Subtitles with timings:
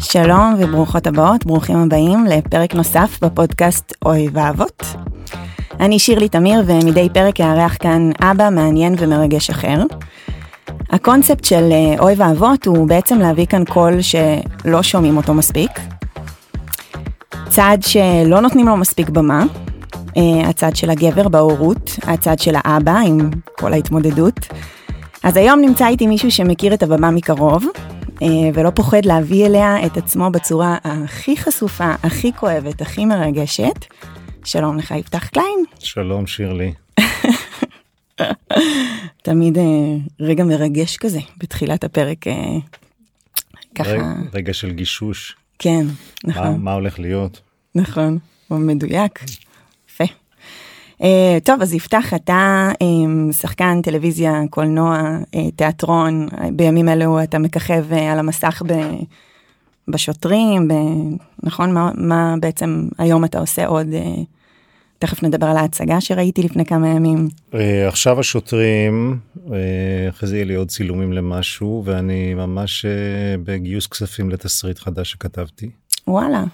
[0.00, 4.82] שלום וברוכות הבאות, ברוכים הבאים לפרק נוסף בפודקאסט אוי ואבות.
[5.80, 9.82] אני שירלי תמיר ומדי פרק אארח כאן אבא מעניין ומרגש אחר.
[10.90, 15.70] הקונספט של אה, אוי ואבות הוא בעצם להביא כאן קול שלא שומעים אותו מספיק.
[17.48, 19.44] צד שלא נותנים לו מספיק במה,
[20.44, 24.48] הצד של הגבר בהורות, הצד של האבא עם כל ההתמודדות.
[25.22, 27.64] אז היום נמצא איתי מישהו שמכיר את הבמה מקרוב,
[28.22, 33.84] אה, ולא פוחד להביא אליה את עצמו בצורה הכי חשופה, הכי כואבת, הכי מרגשת.
[34.44, 35.64] שלום לך, יפתח קליין.
[35.78, 36.72] שלום, שירלי.
[39.22, 39.64] תמיד אה,
[40.20, 42.34] רגע מרגש כזה בתחילת הפרק, אה,
[43.74, 43.90] ככה.
[43.90, 45.36] רגע, רגע של גישוש.
[45.58, 45.86] כן,
[46.24, 47.40] מה, נכון, מה הולך להיות?
[47.74, 49.20] נכון, הוא מדויק.
[51.02, 57.92] אה, טוב, אז יפתח, אתה אה, שחקן טלוויזיה, קולנוע, אה, תיאטרון, בימים אלו אתה מככב
[57.92, 58.72] על המסך ב...
[59.88, 60.72] בשוטרים, ב...
[61.42, 61.72] נכון?
[61.72, 63.86] מה, מה בעצם היום אתה עושה עוד?
[64.98, 67.28] תכף נדבר על ההצגה שראיתי לפני כמה ימים.
[67.88, 69.18] עכשיו השוטרים,
[70.10, 72.86] אחרי זה יהיה לי עוד צילומים למשהו, ואני ממש
[73.44, 75.70] בגיוס כספים לתסריט חדש שכתבתי.
[76.06, 76.44] וואלה.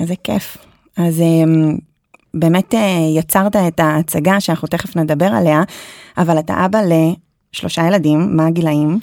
[0.00, 0.56] איזה כיף.
[0.96, 1.22] אז
[2.38, 5.62] באמת אה, יצרת את ההצגה שאנחנו תכף נדבר עליה,
[6.18, 6.78] אבל אתה אבא
[7.52, 8.98] לשלושה ילדים, מה הגילאים?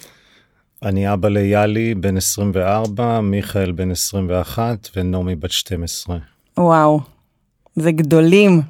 [0.83, 6.17] אני אבא ליאלי, בן 24, מיכאל, בן 21, ונעמי, בת 12.
[6.57, 6.99] וואו,
[7.75, 8.61] זה גדולים.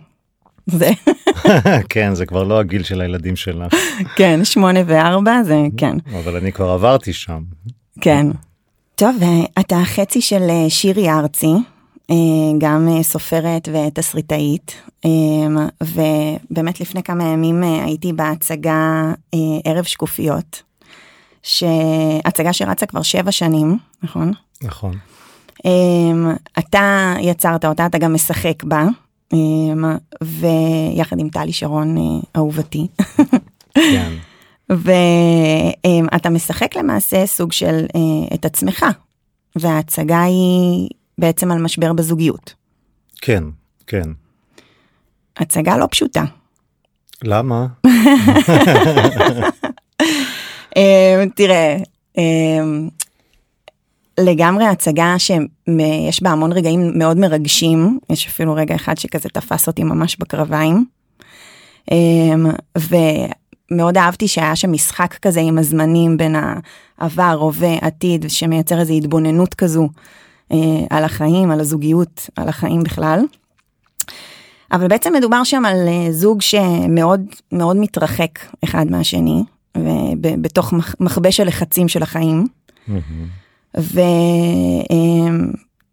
[0.66, 0.92] זה,
[1.90, 3.74] כן, זה כבר לא הגיל של הילדים שלך,
[4.18, 7.42] כן, שמונה וארבע, זה כן, אבל אני כבר עברתי שם.
[8.02, 8.28] כן.
[8.96, 11.54] טוב, אה, אתה חצי של אה, שירי ארצי,
[12.58, 15.10] גם אה, סופרת ותסריטאית, אה,
[15.82, 20.64] ובאמת לפני כמה ימים אה, הייתי בהצגה אה, ערב שקופיות,
[21.44, 24.32] שהצגה שרצה כבר שבע שנים, נכון?
[24.64, 24.98] נכון.
[26.60, 28.86] אתה יצרת אותה, אתה גם משחק בה,
[30.22, 31.96] ויחד עם טלי שרון
[32.38, 32.88] אהובתי.
[33.74, 34.14] כן.
[34.70, 37.86] ואתה משחק למעשה סוג של
[38.34, 38.86] את עצמך,
[39.56, 42.54] וההצגה היא בעצם על משבר בזוגיות.
[43.22, 43.44] כן,
[43.88, 44.10] כן.
[45.38, 46.24] הצגה לא פשוטה.
[47.24, 47.66] למה?
[50.74, 51.78] Um, תראה,
[52.18, 52.22] um,
[54.20, 59.84] לגמרי הצגה שיש בה המון רגעים מאוד מרגשים, יש אפילו רגע אחד שכזה תפס אותי
[59.84, 60.86] ממש בקרביים.
[61.92, 62.46] אמ,
[62.78, 69.54] ומאוד אהבתי שהיה שם משחק כזה עם הזמנים בין העבר, הווה, עתיד, שמייצר איזו התבוננות
[69.54, 69.90] כזו
[70.90, 73.20] על החיים, על הזוגיות, על החיים בכלל.
[74.72, 77.22] אבל בעצם מדובר שם על אה, זוג שמאוד
[77.52, 79.44] מאוד מתרחק אחד מהשני,
[79.78, 82.48] ובתוך מכבש הלחצים של החיים.
[82.88, 83.28] מהמם.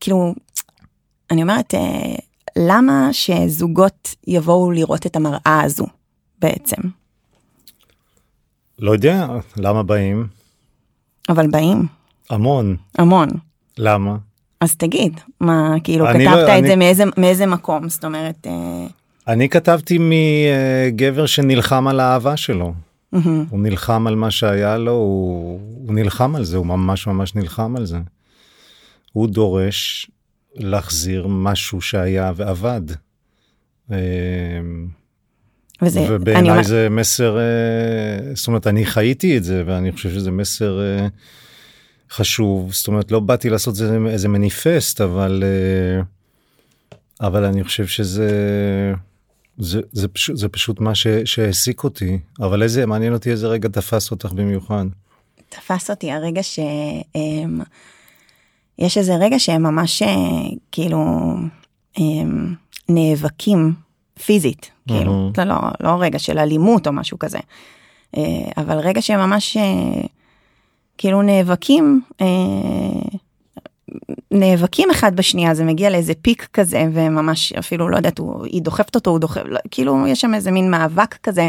[0.00, 0.34] וכאילו,
[1.30, 2.14] אני אומרת, אה,
[2.58, 5.86] למה שזוגות יבואו לראות את המראה הזו
[6.38, 6.80] בעצם?
[8.78, 10.26] לא יודע, למה באים?
[11.28, 11.86] אבל באים,
[12.30, 12.76] המון.
[12.98, 13.28] המון.
[13.78, 14.16] למה?
[14.60, 17.88] אז תגיד, מה, כאילו, אני כתבת לא- את אני- זה מאיזה, מאיזה מקום?
[17.88, 18.86] זאת אומרת, אה,
[19.28, 22.72] אני כתבתי מגבר שנלחם על האהבה שלו.
[23.50, 27.76] הוא נלחם על מה שהיה לו, הוא, הוא נלחם על זה, הוא ממש ממש נלחם
[27.76, 27.98] על זה.
[29.12, 30.10] הוא דורש
[30.56, 32.82] להחזיר משהו שהיה ועבד.
[33.92, 33.96] אה,
[35.82, 37.42] וזה, ובעיניי אומר, זה מסר, אה,
[38.34, 40.80] זאת אומרת, אני חייתי את זה, ואני חושב שזה מסר
[42.10, 42.72] חשוב.
[42.72, 46.02] זאת אומרת, לא באתי לעשות איזה, איזה מניפסט, אבל, אה,
[47.26, 48.30] אבל אני חושב שזה...
[49.58, 53.68] זה, זה, פשוט, זה פשוט מה ש, שהעסיק אותי, אבל איזה, מעניין אותי איזה רגע
[53.68, 54.84] תפס אותך במיוחד.
[55.48, 56.58] תפס אותי הרגע ש...
[57.14, 57.60] אמ,
[58.78, 60.08] יש איזה רגע שהם ממש אה,
[60.72, 61.34] כאילו
[61.98, 62.54] אמ,
[62.88, 63.72] נאבקים
[64.24, 67.38] פיזית, כאילו, זה לא, לא רגע של אלימות או משהו כזה,
[68.16, 68.22] אה,
[68.56, 69.56] אבל רגע שהם ממש
[71.00, 72.26] כאילו נאבקים, אה,
[74.30, 78.94] נאבקים אחד בשנייה, זה מגיע לאיזה פיק כזה, וממש אפילו לא יודעת, הוא, היא דוחפת
[78.94, 81.48] אותו, הוא דוחף, לא, כאילו יש שם איזה מין מאבק כזה,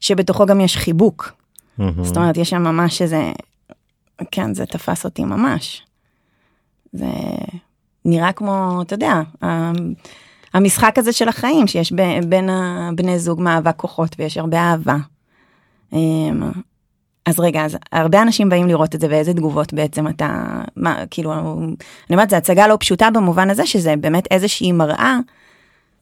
[0.00, 1.32] שבתוכו גם יש חיבוק.
[2.04, 3.32] זאת אומרת, יש שם ממש איזה,
[4.30, 5.82] כן, זה תפס אותי ממש.
[6.92, 7.06] זה
[8.04, 9.20] נראה כמו, אתה יודע,
[10.54, 14.96] המשחק הזה של החיים, שיש ב- בין הבני זוג מאבק כוחות ויש הרבה אהבה.
[17.28, 21.32] אז רגע, אז הרבה אנשים באים לראות את זה, ואיזה תגובות בעצם אתה, מה, כאילו,
[21.32, 21.76] אני
[22.10, 25.18] אומרת, זו הצגה לא פשוטה במובן הזה שזה באמת איזושהי מראה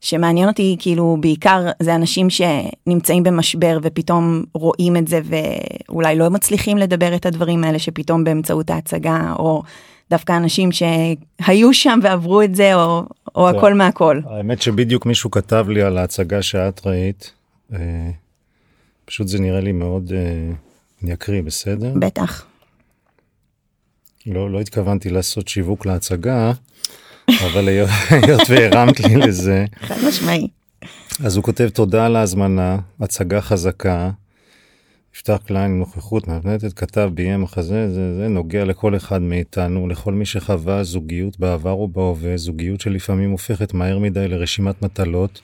[0.00, 6.78] שמעניין אותי כאילו בעיקר זה אנשים שנמצאים במשבר ופתאום רואים את זה ואולי לא מצליחים
[6.78, 9.62] לדבר את הדברים האלה שפתאום באמצעות ההצגה או
[10.10, 13.02] דווקא אנשים שהיו שם ועברו את זה או,
[13.34, 14.20] או הכל מהכל.
[14.24, 17.32] האמת שבדיוק מישהו כתב לי על ההצגה שאת ראית.
[17.72, 18.10] אה,
[19.04, 20.52] פשוט זה נראה לי מאוד, אה,
[21.06, 21.92] אני אקריא בסדר?
[21.98, 22.46] בטח.
[24.26, 26.52] לא, לא התכוונתי לעשות שיווק להצגה,
[27.30, 27.68] אבל
[28.10, 29.64] היות והרמת לי לזה.
[29.80, 30.48] חד משמעי.
[31.24, 34.10] אז הוא כותב תודה על ההזמנה, הצגה חזקה.
[35.14, 40.26] יפתח קליין נוכחות מהפנטת כתב ביים מחזה זה זה נוגע לכל אחד מאיתנו לכל מי
[40.26, 45.40] שחווה זוגיות בעבר ובהווה זוגיות שלפעמים הופכת מהר מדי לרשימת מטלות.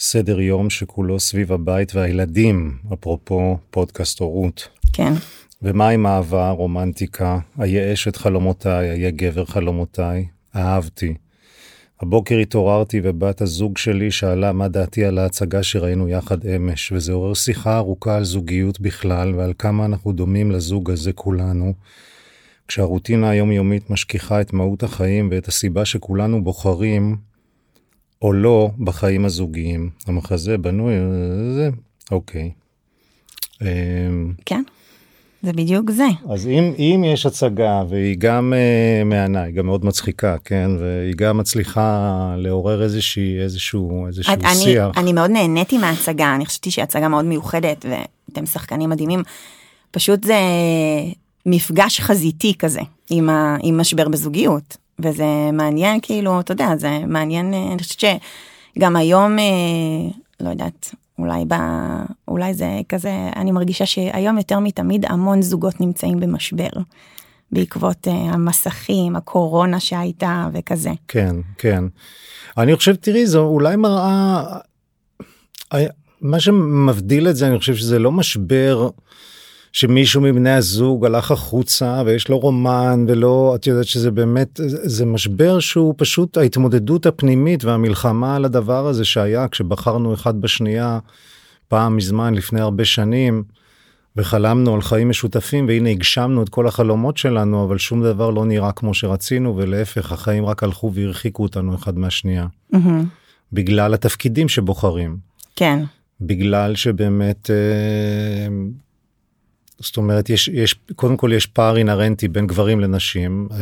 [0.00, 4.68] סדר יום שכולו סביב הבית והילדים אפרופו פודקאסט הורות.
[4.92, 5.12] כן.
[5.62, 11.14] ומה עם אהבה, רומנטיקה, איה אשת חלומותיי, איה גבר חלומותיי, אהבתי.
[12.00, 17.34] הבוקר התעוררתי ובת הזוג שלי שאלה מה דעתי על ההצגה שראינו יחד אמש, וזה עורר
[17.34, 21.72] שיחה ארוכה על זוגיות בכלל ועל כמה אנחנו דומים לזוג הזה כולנו.
[22.68, 27.16] כשהרוטינה היומיומית משכיחה את מהות החיים ואת הסיבה שכולנו בוחרים
[28.22, 29.90] או לא בחיים הזוגיים.
[30.06, 30.94] המחזה בנוי,
[31.54, 31.70] זה,
[32.10, 32.50] אוקיי.
[33.62, 34.62] אמ, כן.
[35.42, 36.06] זה בדיוק זה.
[36.30, 41.14] אז אם, אם יש הצגה והיא גם uh, מהנה, היא גם מאוד מצחיקה, כן, והיא
[41.16, 44.98] גם מצליחה לעורר איזושהי, איזשהו, איזשהו אני, שיח.
[44.98, 49.22] אני מאוד נהניתי מההצגה, אני חשבתי שהיא הצגה מאוד מיוחדת, ואתם שחקנים מדהימים.
[49.90, 50.38] פשוט זה
[51.46, 52.80] מפגש חזיתי כזה
[53.10, 58.20] עם, ה, עם משבר בזוגיות, וזה מעניין, כאילו, אתה יודע, זה מעניין, אה, אני חושבת
[58.76, 59.44] שגם היום, אה,
[60.40, 61.54] לא יודעת, אולי ב...
[62.28, 66.68] אולי זה כזה, אני מרגישה שהיום יותר מתמיד המון זוגות נמצאים במשבר.
[67.52, 70.90] בעקבות uh, המסכים, הקורונה שהייתה וכזה.
[71.08, 71.84] כן, כן.
[72.58, 74.42] אני חושב, תראי, זו אולי מראה,
[76.20, 78.88] מה שמבדיל את זה, אני חושב שזה לא משבר
[79.72, 85.60] שמישהו מבני הזוג הלך החוצה ויש לו רומן ולא את יודעת שזה באמת זה משבר
[85.60, 90.98] שהוא פשוט ההתמודדות הפנימית והמלחמה על הדבר הזה שהיה כשבחרנו אחד בשנייה
[91.68, 93.42] פעם מזמן לפני הרבה שנים
[94.16, 98.72] וחלמנו על חיים משותפים והנה הגשמנו את כל החלומות שלנו אבל שום דבר לא נראה
[98.72, 102.78] כמו שרצינו ולהפך החיים רק הלכו והרחיקו אותנו אחד מהשנייה mm-hmm.
[103.52, 105.16] בגלל התפקידים שבוחרים.
[105.56, 105.82] כן.
[106.20, 107.50] בגלל שבאמת.
[107.50, 108.48] אה,
[109.80, 113.58] זאת אומרת יש יש קודם כל יש פער אינהרנטי בין גברים לנשים אה,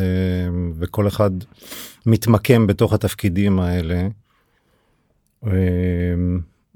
[0.78, 1.30] וכל אחד
[2.06, 4.08] מתמקם בתוך התפקידים האלה.
[5.46, 5.52] אה,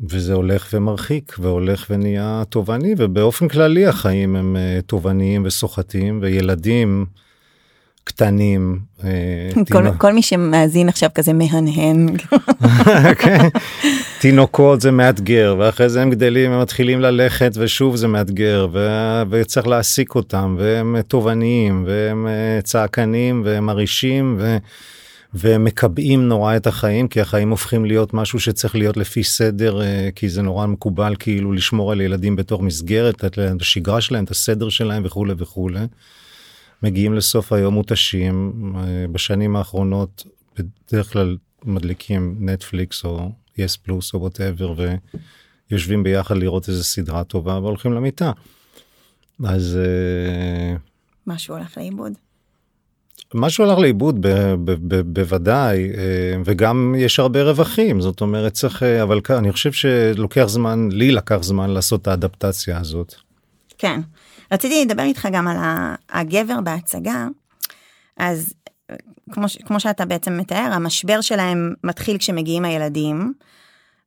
[0.08, 7.06] וזה הולך ומרחיק והולך ונהיה תובעני ובאופן כללי החיים הם אה, תובעניים וסוחטים וילדים
[8.10, 8.78] קטנים.
[9.72, 12.06] כל, כל מי שמאזין עכשיו כזה מהנהן.
[13.18, 13.48] כן.
[14.20, 18.88] תינוקות זה מאתגר ואחרי זה הם גדלים הם מתחילים ללכת ושוב זה מאתגר ו...
[19.30, 24.56] וצריך להעסיק אותם והם תובעניים והם אה, צעקנים והם מרעישים ו...
[25.34, 30.08] והם מקבעים נורא את החיים כי החיים הופכים להיות משהו שצריך להיות לפי סדר אה,
[30.14, 34.68] כי זה נורא מקובל כאילו לשמור על ילדים בתוך מסגרת את השגרה שלהם את הסדר
[34.68, 35.80] שלהם וכולי וכולי.
[36.82, 40.24] מגיעים לסוף היום מותשים אה, בשנים האחרונות
[40.58, 44.74] בדרך כלל מדליקים נטפליקס או יס פלוס או whatever
[45.70, 48.32] ויושבים ביחד לראות איזה סדרה טובה והולכים למיטה.
[49.44, 50.76] אז אה,
[51.26, 52.12] משהו הולך לאיבוד.
[53.34, 58.82] משהו הלך לאיבוד ב- ב- ב- בוודאי אה, וגם יש הרבה רווחים זאת אומרת צריך
[58.82, 63.14] אבל אני חושב שלוקח זמן לי לקח זמן לעשות את האדפטציה הזאת.
[63.78, 64.00] כן
[64.52, 65.56] רציתי לדבר איתך גם על
[66.10, 67.26] הגבר בהצגה.
[68.16, 68.54] אז
[69.32, 73.32] כמו, כמו שאתה בעצם מתאר, המשבר שלהם מתחיל כשמגיעים הילדים,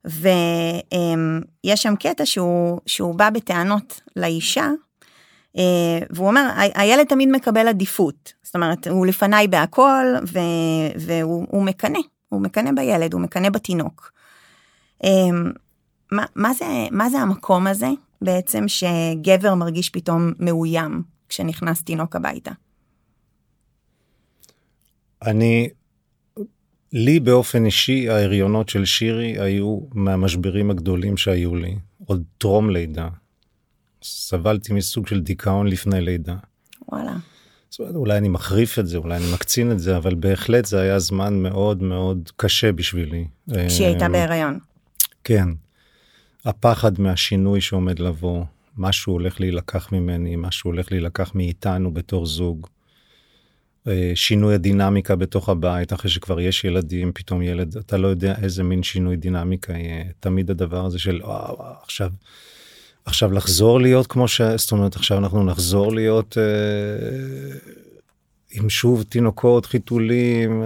[0.04, 4.70] ויש שם קטע שהוא, שהוא בא בטענות לאישה,
[5.58, 10.38] אה, והוא אומר, הילד תמיד מקבל עדיפות, זאת אומרת, הוא לפניי בהכל, ו,
[10.96, 11.98] והוא מקנא,
[12.28, 14.12] הוא מקנא בילד, הוא מקנא בתינוק.
[15.04, 15.10] אה,
[16.12, 17.88] מה, מה, זה, מה זה המקום הזה
[18.22, 22.50] בעצם שגבר מרגיש פתאום מאוים כשנכנס תינוק הביתה?
[25.22, 25.68] אני,
[26.92, 33.08] לי באופן אישי ההריונות של שירי היו מהמשברים הגדולים שהיו לי, עוד טרום לידה.
[34.02, 36.36] סבלתי מסוג של דיכאון לפני לידה.
[36.88, 37.16] וואלה.
[37.70, 40.80] זאת אומרת, אולי אני מחריף את זה, אולי אני מקצין את זה, אבל בהחלט זה
[40.80, 43.26] היה זמן מאוד מאוד קשה בשבילי.
[43.68, 44.58] כשהיא הייתה בהיריון.
[45.24, 45.48] כן.
[46.44, 48.44] הפחד מהשינוי שעומד לבוא,
[48.76, 52.66] משהו הולך להילקח ממני, משהו הולך להילקח מאיתנו בתור זוג.
[53.88, 58.62] אה, שינוי הדינמיקה בתוך הבית אחרי שכבר יש ילדים פתאום ילד אתה לא יודע איזה
[58.62, 62.10] מין שינוי דינמיקה יהיה תמיד הדבר הזה של וואו, עכשיו
[63.04, 64.40] עכשיו לחזור להיות כמו ש...
[64.40, 67.63] זאת אומרת עכשיו אנחנו נחזור להיות אה,
[68.54, 70.62] עם שוב תינוקות חיתולים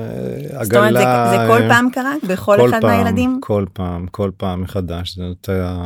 [0.52, 0.64] עגלה.
[0.64, 3.38] זאת אומרת זה, זה כל פעם קרה בכל כל אחד פעם, מהילדים?
[3.42, 5.82] כל פעם כל פעם מחדש זאת היה.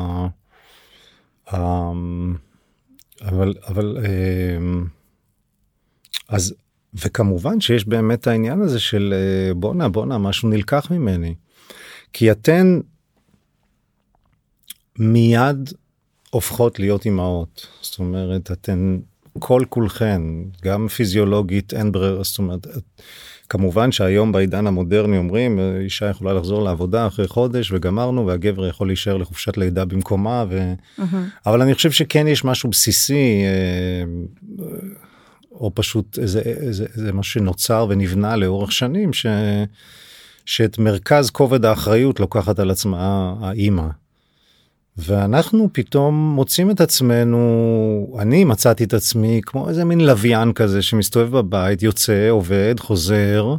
[1.54, 2.35] אמ,
[3.23, 4.87] אבל אבל אמ,
[6.28, 6.54] אז
[6.94, 11.35] וכמובן שיש באמת העניין הזה של אה, בואנה בואנה משהו נלקח ממני.
[12.12, 12.80] כי אתן
[14.99, 15.73] מיד
[16.30, 18.99] הופכות להיות אימהות זאת אומרת אתן
[19.39, 20.23] כל כולכן
[20.65, 22.67] גם פיזיולוגית אין ברירה זאת אומרת
[23.49, 29.17] כמובן שהיום בעידן המודרני אומרים אישה יכולה לחזור לעבודה אחרי חודש וגמרנו והגבר יכול להישאר
[29.17, 30.73] לחופשת לידה במקומה ו...
[30.99, 31.03] mm-hmm.
[31.47, 34.65] אבל אני חושב שכן יש משהו בסיסי אה,
[35.53, 39.27] או פשוט איזה, איזה, איזה משהו שנוצר ונבנה לאורך שנים ש...
[40.47, 43.89] שאת מרכז כובד האחריות לוקחת על עצמה האימא.
[44.99, 51.30] ואנחנו פתאום מוצאים את עצמנו, אני מצאתי את עצמי כמו איזה מין לוויין כזה שמסתובב
[51.38, 53.54] בבית, יוצא, עובד, חוזר,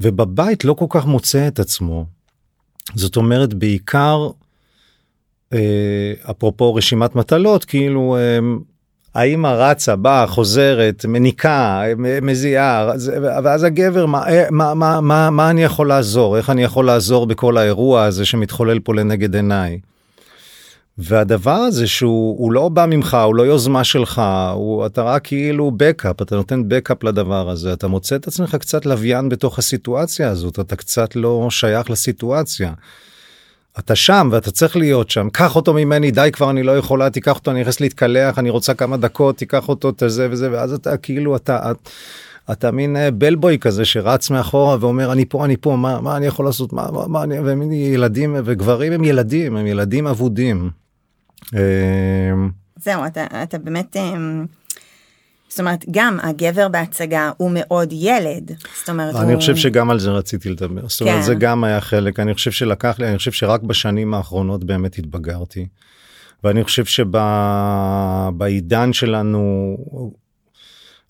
[0.00, 2.06] ובבית לא כל כך מוצא את עצמו.
[2.94, 4.28] זאת אומרת, בעיקר,
[5.52, 8.38] אה, אפרופו רשימת מטלות, כאילו, אה,
[9.14, 11.82] האמא רצה, באה, חוזרת, מניקה,
[12.22, 12.92] מזיעה,
[13.44, 16.36] ואז הגבר, מה, אה, מה, מה, מה, מה אני יכול לעזור?
[16.36, 19.78] איך אני יכול לעזור בכל האירוע הזה שמתחולל פה לנגד עיניי?
[20.98, 24.22] והדבר הזה שהוא לא בא ממך הוא לא יוזמה שלך
[24.54, 28.86] הוא אתה רק כאילו בקאפ אתה נותן בקאפ לדבר הזה אתה מוצא את עצמך קצת
[28.86, 32.72] לוויין בתוך הסיטואציה הזאת אתה קצת לא שייך לסיטואציה.
[33.78, 37.36] אתה שם ואתה צריך להיות שם קח אותו ממני די כבר אני לא יכולה תיקח
[37.36, 40.96] אותו אני נכנס להתקלח אני רוצה כמה דקות תיקח אותו את זה וזה ואז אתה
[40.96, 41.70] כאילו אתה.
[41.70, 41.90] אתה
[42.50, 46.44] אתה מין בלבוי כזה שרץ מאחורה ואומר אני פה אני פה מה, מה אני יכול
[46.44, 50.81] לעשות מה, מה, מה אני ומין ילדים וגברים הם ילדים הם ילדים אבודים.
[51.54, 53.96] אמ, זהו, אתה, אתה באמת...
[53.96, 54.46] אמ,
[55.48, 58.52] זאת אומרת, גם הגבר בהצגה הוא מאוד ילד.
[58.78, 59.40] זאת אומרת, אני הוא...
[59.40, 60.88] חושב שגם על זה רציתי לדבר.
[60.88, 61.22] זאת אומרת, כן.
[61.22, 62.20] זה גם היה חלק.
[62.20, 65.66] אני חושב שלקח לי, אני חושב שרק בשנים האחרונות באמת התבגרתי.
[66.44, 66.84] ואני חושב
[68.34, 69.76] שבעידן שלנו,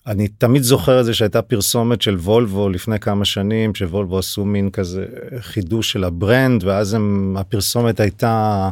[0.07, 4.69] אני תמיד זוכר את זה שהייתה פרסומת של וולבו לפני כמה שנים, שוולבו עשו מין
[4.69, 5.05] כזה
[5.39, 8.69] חידוש של ה brand, ואז הם, הפרסומת הייתה...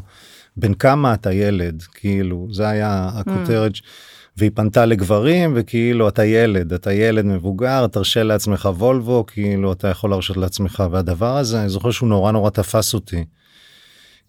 [0.58, 3.82] בן כמה אתה ילד כאילו זה היה הכותרת mm.
[4.38, 10.10] והיא פנתה לגברים וכאילו אתה ילד אתה ילד מבוגר תרשה לעצמך וולבו כאילו אתה יכול
[10.10, 13.24] להרשות לעצמך והדבר הזה אני זוכר שהוא נורא נורא תפס אותי.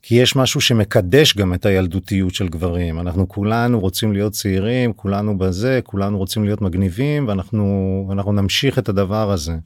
[0.02, 5.38] כי יש משהו שמקדש גם את הילדותיות של גברים אנחנו כולנו רוצים להיות צעירים כולנו
[5.38, 9.56] בזה כולנו רוצים להיות מגניבים ואנחנו אנחנו נמשיך את הדבר הזה.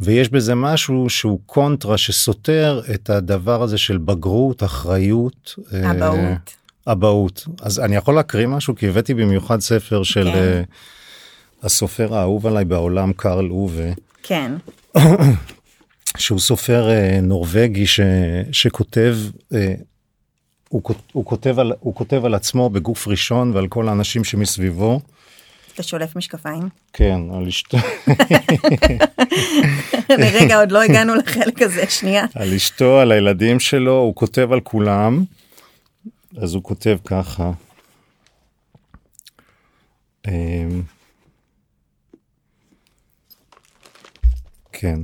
[0.00, 5.54] ויש בזה משהו שהוא קונטרה שסותר את הדבר הזה של בגרות, אחריות.
[5.72, 6.54] אה, אבהות.
[6.86, 7.46] אבהות.
[7.62, 10.62] אז אני יכול להקריא משהו כי הבאתי במיוחד ספר של כן.
[10.64, 13.92] uh, הסופר האהוב עליי בעולם קרל אובה.
[14.22, 14.52] כן.
[16.18, 18.00] שהוא סופר uh, נורבגי ש,
[18.52, 19.16] שכותב
[19.52, 19.56] uh,
[20.68, 25.00] הוא, הוא, כותב על, הוא כותב על עצמו בגוף ראשון ועל כל האנשים שמסביבו.
[25.74, 26.68] אתה שולף משקפיים?
[26.92, 27.78] כן, על אשתו.
[30.18, 32.24] לרגע עוד לא הגענו לחלק הזה, שנייה.
[32.34, 35.24] על אשתו, על הילדים שלו, הוא כותב על כולם.
[36.42, 37.50] אז הוא כותב ככה.
[40.28, 40.82] אמ,
[44.72, 45.00] כן.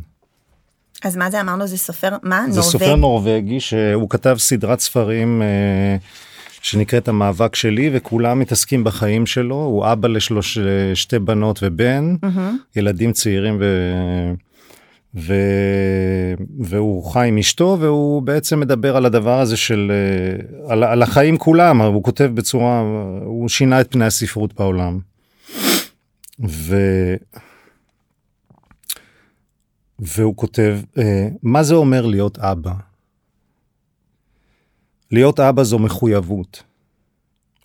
[1.04, 2.72] אז מה זה אמרנו זה סופר מה זה נורוג...
[2.72, 5.96] סופר נורבגי שהוא כתב סדרת ספרים אה,
[6.66, 10.58] שנקראת המאבק שלי וכולם מתעסקים בחיים שלו הוא אבא לשלוש
[10.94, 12.76] שתי בנות ובן mm-hmm.
[12.76, 13.64] ילדים צעירים ו...
[15.14, 15.34] ו...
[16.60, 19.92] והוא חי עם אשתו והוא בעצם מדבר על הדבר הזה של
[20.68, 22.80] על, על החיים כולם הוא כותב בצורה
[23.24, 24.98] הוא שינה את פני הספרות בעולם.
[26.46, 26.76] ו...
[29.98, 30.78] והוא כותב
[31.42, 32.72] מה זה אומר להיות אבא.
[35.10, 36.62] להיות אבא זו מחויבות.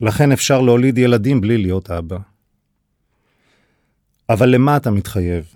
[0.01, 2.17] לכן אפשר להוליד ילדים בלי להיות אבא.
[4.29, 5.53] אבל למה אתה מתחייב?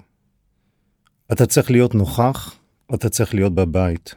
[1.32, 2.56] אתה צריך להיות נוכח,
[2.94, 4.16] אתה צריך להיות בבית.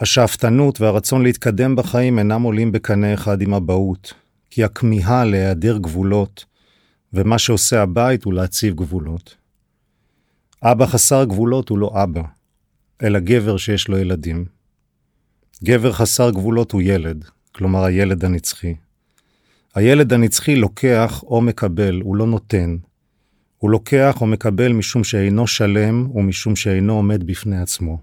[0.00, 4.14] השאפתנות והרצון להתקדם בחיים אינם עולים בקנה אחד עם אבהות,
[4.50, 6.44] כי הכמיהה להיעדר גבולות,
[7.12, 9.36] ומה שעושה הבית הוא להציב גבולות.
[10.62, 12.22] אבא חסר גבולות הוא לא אבא,
[13.02, 14.53] אלא גבר שיש לו ילדים.
[15.64, 18.74] גבר חסר גבולות הוא ילד, כלומר הילד הנצחי.
[19.74, 22.76] הילד הנצחי לוקח או מקבל, הוא לא נותן.
[23.58, 27.98] הוא לוקח או מקבל משום שאינו שלם ומשום שאינו עומד בפני עצמו.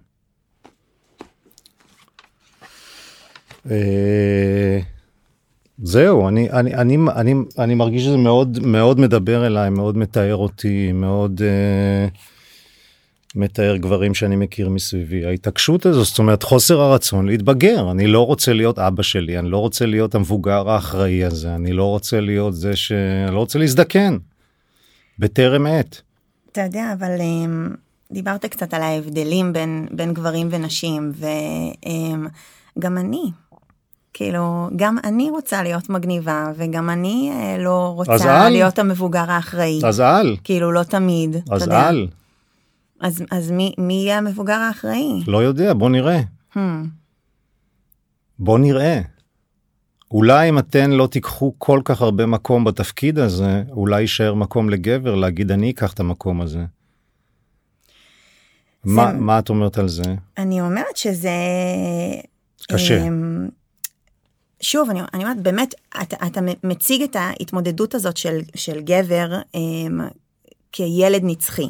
[3.71, 4.79] אה,
[5.83, 10.91] זהו, אני, אני, אני, אני, אני מרגיש שזה מאוד מאוד מדבר אליי, מאוד מתאר אותי,
[10.91, 12.17] מאוד uh,
[13.35, 15.25] מתאר גברים שאני מכיר מסביבי.
[15.25, 19.57] ההתעקשות הזו, זאת אומרת חוסר הרצון להתבגר, אני לא רוצה להיות אבא שלי, אני לא
[19.57, 22.91] רוצה להיות המבוגר האחראי הזה, אני לא רוצה להיות זה ש...
[23.27, 24.17] אני לא רוצה להזדקן.
[25.19, 26.01] בטרם עת.
[26.51, 27.75] אתה יודע, אבל um,
[28.11, 33.31] דיברת קצת על ההבדלים בין, בין גברים ונשים, וגם um, אני,
[34.13, 39.79] כאילו, גם אני רוצה להיות מגניבה, וגם אני uh, לא רוצה להיות המבוגר האחראי.
[39.83, 40.35] אז אל.
[40.43, 42.07] כאילו, לא תמיד, אז אל.
[43.01, 45.23] אז, אז מי, מי יהיה המבוגר האחראי?
[45.27, 46.21] לא יודע, בוא נראה.
[46.53, 46.59] Hmm.
[48.39, 49.01] בוא נראה.
[50.11, 55.15] אולי אם אתן לא תיקחו כל כך הרבה מקום בתפקיד הזה, אולי יישאר מקום לגבר
[55.15, 56.59] להגיד אני אקח את המקום הזה.
[58.83, 58.91] זה...
[58.91, 60.15] מה, מה את אומרת על זה?
[60.37, 61.29] אני אומרת שזה...
[62.67, 63.07] קשה.
[63.07, 63.49] אמ,
[64.61, 69.99] שוב, אני, אני אומרת, באמת, אתה, אתה מציג את ההתמודדות הזאת של, של גבר אמ,
[70.71, 71.69] כילד נצחי.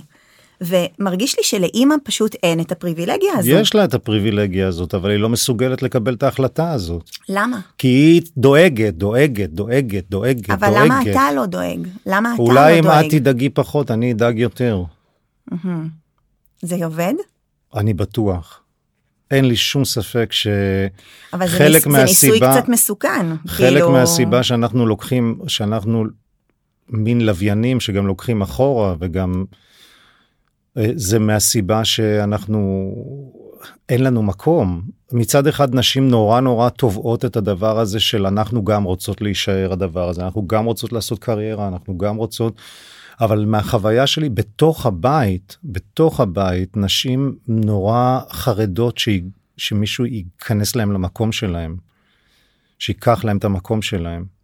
[0.62, 3.52] ומרגיש לי שלאימא פשוט אין את הפריבילגיה הזאת.
[3.62, 7.10] יש לה את הפריבילגיה הזאת, אבל היא לא מסוגלת לקבל את ההחלטה הזאת.
[7.30, 7.60] למה?
[7.78, 10.82] כי היא דואגת, דואגת, דואגת, דואגת, אבל דואגת.
[10.82, 11.88] אבל למה אתה לא דואג?
[12.06, 12.58] למה אתה לא דואג?
[12.58, 14.84] אולי אם את תדאגי פחות, אני אדאג יותר.
[16.62, 17.14] זה עובד?
[17.76, 18.62] אני בטוח.
[19.32, 21.64] אין לי שום ספק שחלק מהסיבה...
[21.66, 23.26] אבל זה ניסוי קצת מסוכן.
[23.48, 23.92] חלק כאילו...
[23.92, 26.06] מהסיבה שאנחנו לוקחים, שאנחנו
[26.90, 29.46] מין לוויינים שגם לוקחים אחורה וגם
[30.96, 32.92] זה מהסיבה שאנחנו,
[33.90, 34.82] אין לנו מקום.
[35.12, 40.10] מצד אחד נשים נורא נורא תובעות את הדבר הזה של אנחנו גם רוצות להישאר הדבר
[40.10, 42.56] הזה, אנחנו גם רוצות לעשות קריירה, אנחנו גם רוצות,
[43.22, 49.10] אבל מהחוויה שלי בתוך הבית, בתוך הבית, נשים נורא חרדות ש...
[49.58, 51.76] שמישהו ייכנס להם למקום שלהם,
[52.80, 54.41] שיקח להם את המקום שלהם.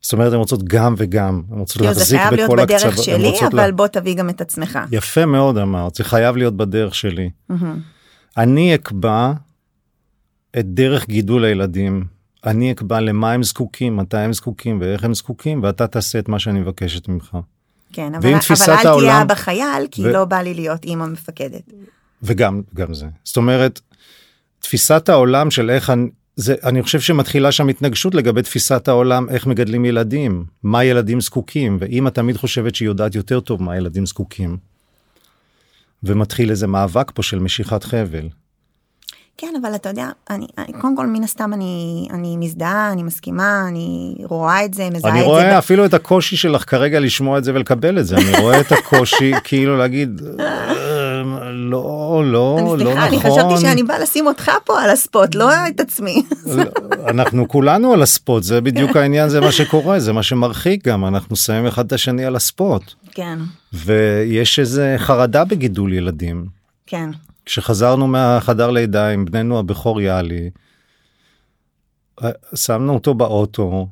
[0.00, 2.96] זאת אומרת הן רוצות גם וגם, הן רוצות להחזיק בכל הקצוות.
[2.96, 3.72] זה חייב להיות בדרך שלי, אבל לה...
[3.72, 4.78] בוא תביא גם את עצמך.
[4.92, 7.30] יפה מאוד אמרת, זה חייב להיות בדרך שלי.
[8.36, 9.32] אני אקבע
[10.58, 12.04] את דרך גידול הילדים.
[12.46, 16.38] אני אקבע למה הם זקוקים, מתי הם זקוקים ואיך הם זקוקים, ואתה תעשה את מה
[16.38, 17.36] שאני מבקשת ממך.
[17.92, 19.06] כן, אבל, אבל אל העולם...
[19.06, 20.12] תהיה אבא חייל, כי ו...
[20.12, 21.72] לא בא לי להיות אימא מפקדת.
[22.22, 23.06] וגם גם זה.
[23.24, 23.80] זאת אומרת,
[24.58, 26.08] תפיסת העולם של איך אני,
[26.40, 31.76] זה, אני חושב שמתחילה שם התנגשות לגבי תפיסת העולם, איך מגדלים ילדים, מה ילדים זקוקים,
[31.80, 34.56] ואמא תמיד חושבת שהיא יודעת יותר טוב מה ילדים זקוקים.
[36.02, 38.28] ומתחיל איזה מאבק פה של משיכת חבל.
[39.36, 40.46] כן, אבל אתה יודע, אני,
[40.80, 45.02] קודם כל מן הסתם אני, אני מזדהה, אני מסכימה, אני רואה את זה, מזהה את
[45.02, 45.08] זה.
[45.08, 48.60] אני רואה אפילו את הקושי שלך כרגע לשמוע את זה ולקבל את זה, אני רואה
[48.60, 50.20] את הקושי כאילו להגיד,
[51.70, 52.98] לא, לא, לא נכון.
[52.98, 56.22] אני חשבתי שאני באה לשים אותך פה על הספוט, לא את עצמי.
[56.46, 56.62] לא,
[57.08, 61.36] אנחנו כולנו על הספוט, זה בדיוק העניין, זה מה שקורה, זה מה שמרחיק גם, אנחנו
[61.36, 62.92] שמים אחד את השני על הספוט.
[63.10, 63.38] כן.
[63.72, 66.46] ויש איזה חרדה בגידול ילדים.
[66.86, 67.10] כן.
[67.44, 70.50] כשחזרנו מהחדר לידה עם בננו הבכור יאלי,
[72.54, 73.88] שמנו אותו באוטו,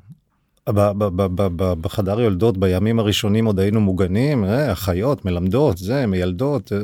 [1.80, 6.78] בחדר יולדות בימים הראשונים עוד היינו מוגנים, אה, אחיות, מלמדות, זה, מיילדות, אה,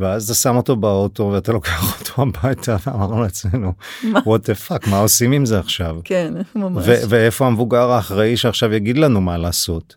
[0.00, 4.98] ואז אתה שם אותו באוטו ואתה לוקח אותו הביתה ואמרנו לעצמנו, what the fuck, מה
[4.98, 5.96] עושים עם זה עכשיו?
[6.04, 6.84] כן, ממש.
[6.86, 9.96] ואיפה המבוגר האחראי שעכשיו יגיד לנו מה לעשות?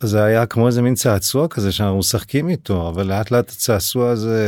[0.00, 4.42] זה היה כמו איזה מין צעצוע כזה שאנחנו משחקים איתו, אבל לאט לאט הצעצוע הזה,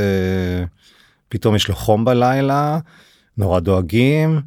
[1.29, 2.79] פתאום יש לו חום בלילה,
[3.38, 4.40] נורא דואגים,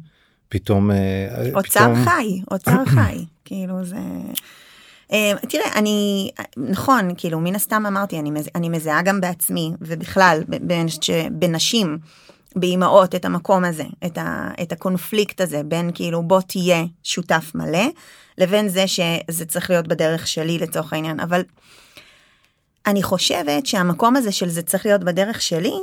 [0.48, 0.90] פתאום...
[0.90, 2.04] אה, אוצר פתאום...
[2.04, 3.96] חי, אוצר חי, כאילו זה...
[5.12, 10.42] אה, תראה, אני, נכון, כאילו, מן הסתם אמרתי, אני, מז, אני מזהה גם בעצמי, ובכלל,
[11.30, 11.98] בנשים,
[12.56, 17.86] באימהות, את המקום הזה, את, ה, את הקונפליקט הזה, בין כאילו, בוא תהיה שותף מלא,
[18.38, 21.42] לבין זה שזה צריך להיות בדרך שלי לצורך העניין, אבל
[22.86, 25.74] אני חושבת שהמקום הזה של זה צריך להיות בדרך שלי,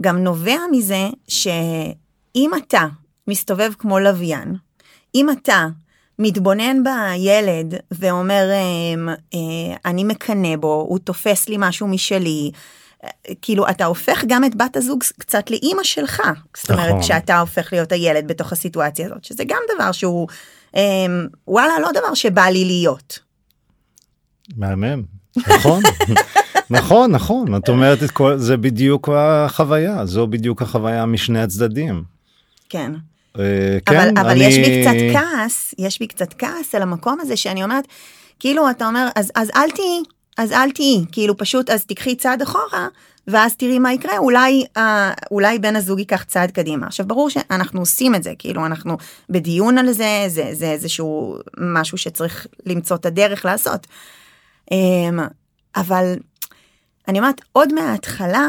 [0.00, 2.86] גם נובע מזה שאם אתה
[3.28, 4.56] מסתובב כמו לוויין,
[5.14, 5.66] אם אתה
[6.18, 12.50] מתבונן בילד ואומר, אמ, אה, אני מקנא בו, הוא תופס לי משהו משלי,
[13.42, 16.22] כאילו אתה הופך גם את בת הזוג קצת לאימא שלך,
[16.56, 17.00] זאת אומרת נכון.
[17.00, 20.28] כשאתה הופך להיות הילד בתוך הסיטואציה הזאת, שזה גם דבר שהוא
[20.76, 23.18] אמ, וואלה, לא דבר שבא לי להיות.
[24.56, 25.02] מהמם,
[25.36, 25.82] נכון,
[26.70, 32.02] נכון, נכון, את אומרת את כל, זה בדיוק החוויה, זו בדיוק החוויה משני הצדדים.
[32.68, 32.92] כן.
[33.36, 33.38] Uh,
[33.86, 34.44] כן, אבל, אבל אני...
[34.44, 37.84] יש בי קצת כעס, יש בי קצת כעס על המקום הזה שאני אומרת,
[38.38, 40.02] כאילו אתה אומר, אז, אז אל תהיי,
[40.38, 42.88] אז אל תהיי, כאילו פשוט אז תיקחי צעד אחורה,
[43.28, 46.86] ואז תראי מה יקרה, אולי, אה, אולי בן הזוג ייקח צעד קדימה.
[46.86, 48.96] עכשיו ברור שאנחנו עושים את זה, כאילו אנחנו
[49.30, 53.86] בדיון על זה, זה, זה איזשהו משהו שצריך למצוא את הדרך לעשות.
[54.72, 55.26] אה,
[55.76, 56.14] אבל
[57.08, 58.48] אני אומרת, עוד מההתחלה,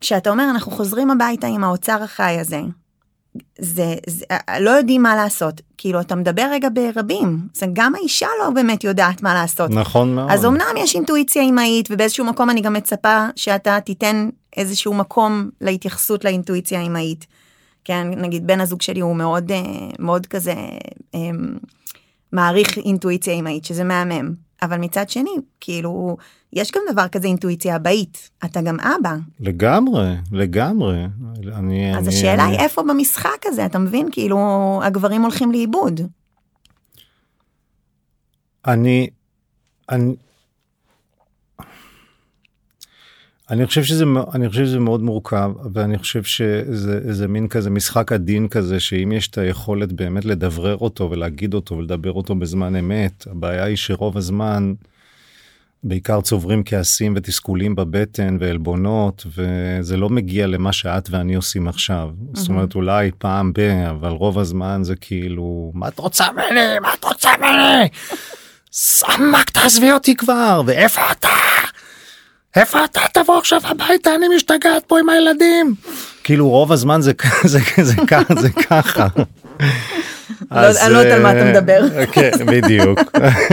[0.00, 2.60] כשאתה אומר אנחנו חוזרים הביתה עם האוצר החי הזה,
[3.58, 4.24] זה, זה,
[4.60, 5.60] לא יודעים מה לעשות.
[5.78, 9.70] כאילו, אתה מדבר רגע ברבים, זה גם האישה לא באמת יודעת מה לעשות.
[9.70, 10.30] נכון מאוד.
[10.30, 16.24] אז אמנם יש אינטואיציה אימהית, ובאיזשהו מקום אני גם מצפה שאתה תיתן איזשהו מקום להתייחסות
[16.24, 17.26] לאינטואיציה האימהית.
[17.84, 19.62] כן, נגיד בן הזוג שלי הוא מאוד, אה,
[19.98, 20.54] מאוד כזה
[22.32, 24.34] מעריך אינטואיציה אימהית, שזה מהמם.
[24.62, 26.16] אבל מצד שני, כאילו,
[26.56, 29.16] יש גם דבר כזה אינטואיציה אבאית, אתה גם אבא.
[29.40, 31.04] לגמרי, לגמרי.
[31.52, 32.52] אני, אז אני, השאלה אני...
[32.52, 34.08] היא איפה במשחק הזה, אתה מבין?
[34.12, 34.38] כאילו,
[34.84, 36.00] הגברים הולכים לאיבוד.
[38.66, 39.10] אני,
[39.90, 40.14] אני,
[43.50, 48.48] אני חושב שזה אני חושב שזה מאוד מורכב ואני חושב שזה מין כזה משחק עדין
[48.48, 53.64] כזה שאם יש את היכולת באמת לדברר אותו ולהגיד אותו ולדבר אותו בזמן אמת הבעיה
[53.64, 54.74] היא שרוב הזמן
[55.88, 62.08] בעיקר צוברים כעסים ותסכולים בבטן ועלבונות וזה לא מגיע למה שאת ואני עושים עכשיו.
[62.10, 62.38] mm-hmm.
[62.38, 66.78] זאת אומרת אולי פעם ב אבל רוב הזמן זה כאילו מה את רוצה ממני?
[66.82, 67.88] מה את רוצה ממני?
[68.72, 71.28] סמק תעזבי אותי כבר ואיפה אתה.
[72.56, 73.00] איפה אתה?
[73.14, 75.74] תבוא עכשיו הביתה אני משתגעת פה עם הילדים.
[76.24, 77.12] כאילו רוב הזמן זה
[77.44, 77.58] זה
[78.38, 79.06] זה ככה
[79.60, 80.86] זה ככה.
[80.86, 81.80] אני לא יודעת על מה אתה מדבר.
[82.12, 83.00] כן בדיוק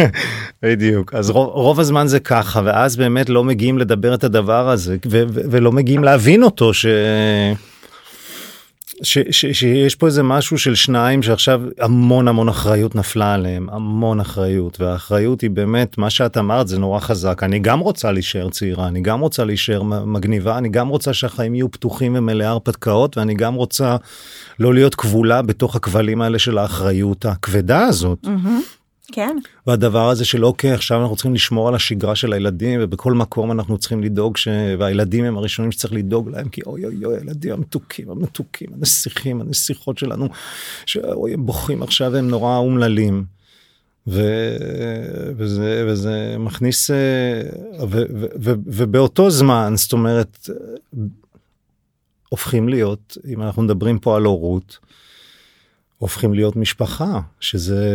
[0.64, 4.98] בדיוק אז רוב הזמן זה ככה ואז באמת לא מגיעים לדבר את הדבר הזה
[5.52, 6.86] ולא מגיעים להבין אותו ש...
[9.02, 14.20] ש, ש, שיש פה איזה משהו של שניים שעכשיו המון המון אחריות נפלה עליהם המון
[14.20, 18.88] אחריות והאחריות היא באמת מה שאת אמרת זה נורא חזק אני גם רוצה להישאר צעירה
[18.88, 23.54] אני גם רוצה להישאר מגניבה אני גם רוצה שהחיים יהיו פתוחים ומלאי הרפתקאות ואני גם
[23.54, 23.96] רוצה
[24.60, 28.20] לא להיות כבולה בתוך הכבלים האלה של האחריות הכבדה הזאת.
[28.26, 28.83] Mm-hmm.
[29.12, 29.38] כן.
[29.68, 33.78] והדבר הזה של אוקיי עכשיו אנחנו צריכים לשמור על השגרה של הילדים ובכל מקום אנחנו
[33.78, 34.48] צריכים לדאוג ש...
[34.80, 39.98] והילדים הם הראשונים שצריך לדאוג להם כי אוי אוי אוי הילדים המתוקים המתוקים הנסיכים הנסיכות
[39.98, 40.30] שלנו
[40.86, 43.26] שאוי הם בוכים עכשיו הם נורא אומללים.
[44.08, 44.22] ו...
[45.38, 46.96] וזה וזה מכניס ו...
[47.90, 48.04] ו...
[48.42, 48.54] ו...
[48.66, 50.50] ובאותו זמן זאת אומרת
[52.30, 54.78] הופכים להיות אם אנחנו מדברים פה על הורות.
[55.98, 57.90] הופכים להיות משפחה, שזה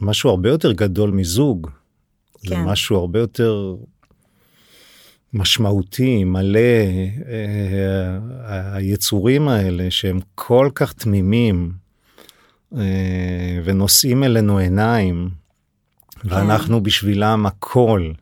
[0.00, 1.70] משהו הרבה יותר גדול מזוג.
[2.42, 2.48] כן.
[2.48, 3.74] זה משהו הרבה יותר
[5.32, 6.58] משמעותי, מלא,
[7.28, 11.72] אה, היצורים האלה שהם כל כך תמימים
[12.76, 15.28] אה, ונושאים אלינו עיניים,
[16.20, 16.28] כן.
[16.32, 18.12] ואנחנו בשבילם הכל,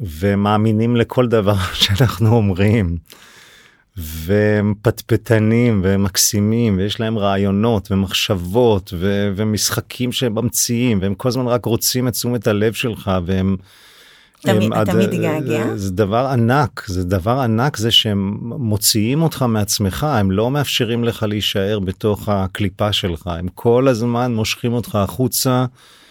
[0.00, 2.96] ומאמינים לכל דבר שאנחנו אומרים.
[3.96, 11.46] והם פטפטנים והם מקסימים ויש להם רעיונות ומחשבות ו- ומשחקים שהם ממציאים והם כל הזמן
[11.46, 13.56] רק רוצים את תשומת הלב שלך והם.
[14.40, 15.76] תמיד, הם, תמיד געגע?
[15.76, 21.22] זה דבר ענק זה דבר ענק זה שהם מוציאים אותך מעצמך הם לא מאפשרים לך
[21.22, 25.64] להישאר בתוך הקליפה שלך הם כל הזמן מושכים אותך החוצה.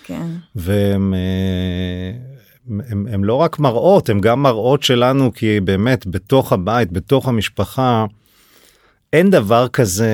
[0.04, 0.28] כן.
[0.56, 2.31] והם אה,
[2.70, 8.06] הם, הם לא רק מראות הם גם מראות שלנו כי באמת בתוך הבית בתוך המשפחה
[9.14, 10.10] אין דבר כזה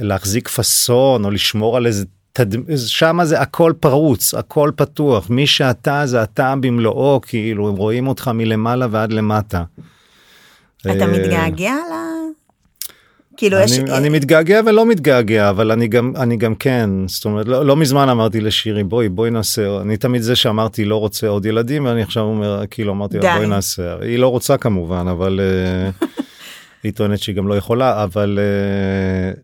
[0.00, 2.76] להחזיק פאסון או לשמור על איזה תד...
[2.86, 8.30] שם זה הכל פרוץ הכל פתוח מי שאתה זה אתה במלואו כאילו הם רואים אותך
[8.34, 9.64] מלמעלה ועד למטה.
[10.80, 11.94] אתה מתגעגע ל...
[13.36, 13.78] כאילו אני, יש...
[13.78, 18.08] אני מתגעגע ולא מתגעגע אבל אני גם אני גם כן זאת אומרת לא, לא מזמן
[18.08, 22.22] אמרתי לשירי בואי בואי נעשה אני תמיד זה שאמרתי לא רוצה עוד ילדים ואני עכשיו
[22.22, 25.40] אומר כאילו אמרתי לה, בואי נעשה היא לא רוצה כמובן אבל
[26.00, 26.04] uh,
[26.84, 28.38] היא טוענת שהיא גם לא יכולה אבל.
[29.34, 29.38] Uh,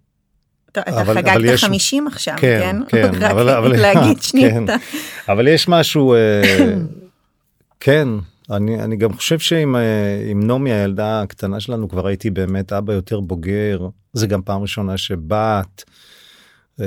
[0.73, 1.65] אתה חגגת יש...
[1.65, 4.65] 50 עכשיו כן כן, כן אבל, אבל להגיד שנייה כן.
[5.29, 6.47] אבל יש משהו uh,
[7.81, 8.09] כן
[8.51, 13.21] אני, אני גם חושב שעם אה, נעמי הילדה הקטנה שלנו כבר הייתי באמת אבא יותר
[13.21, 15.85] בוגר זה גם פעם ראשונה שבת.
[16.81, 16.87] אה,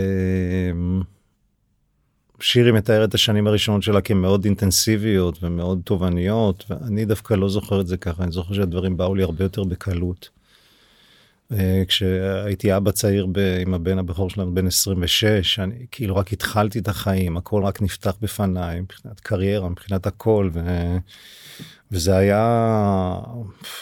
[2.40, 7.88] שירי מתאר את השנים הראשונות שלה כמאוד אינטנסיביות ומאוד תובעניות ואני דווקא לא זוכר את
[7.88, 10.30] זה ככה אני זוכר שהדברים באו לי הרבה יותר בקלות.
[11.54, 16.80] אה, כשהייתי אבא צעיר ב, עם הבן הבכור שלנו בן 26 אני כאילו רק התחלתי
[16.80, 20.50] את החיים הכל רק נפתח בפניי מבחינת קריירה מבחינת הכל.
[20.54, 20.60] ו...
[21.92, 23.20] וזה היה,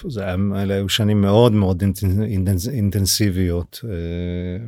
[0.07, 4.65] זה היה, אלה היו שנים מאוד מאוד אינטנס, אינטנסיביות, אה,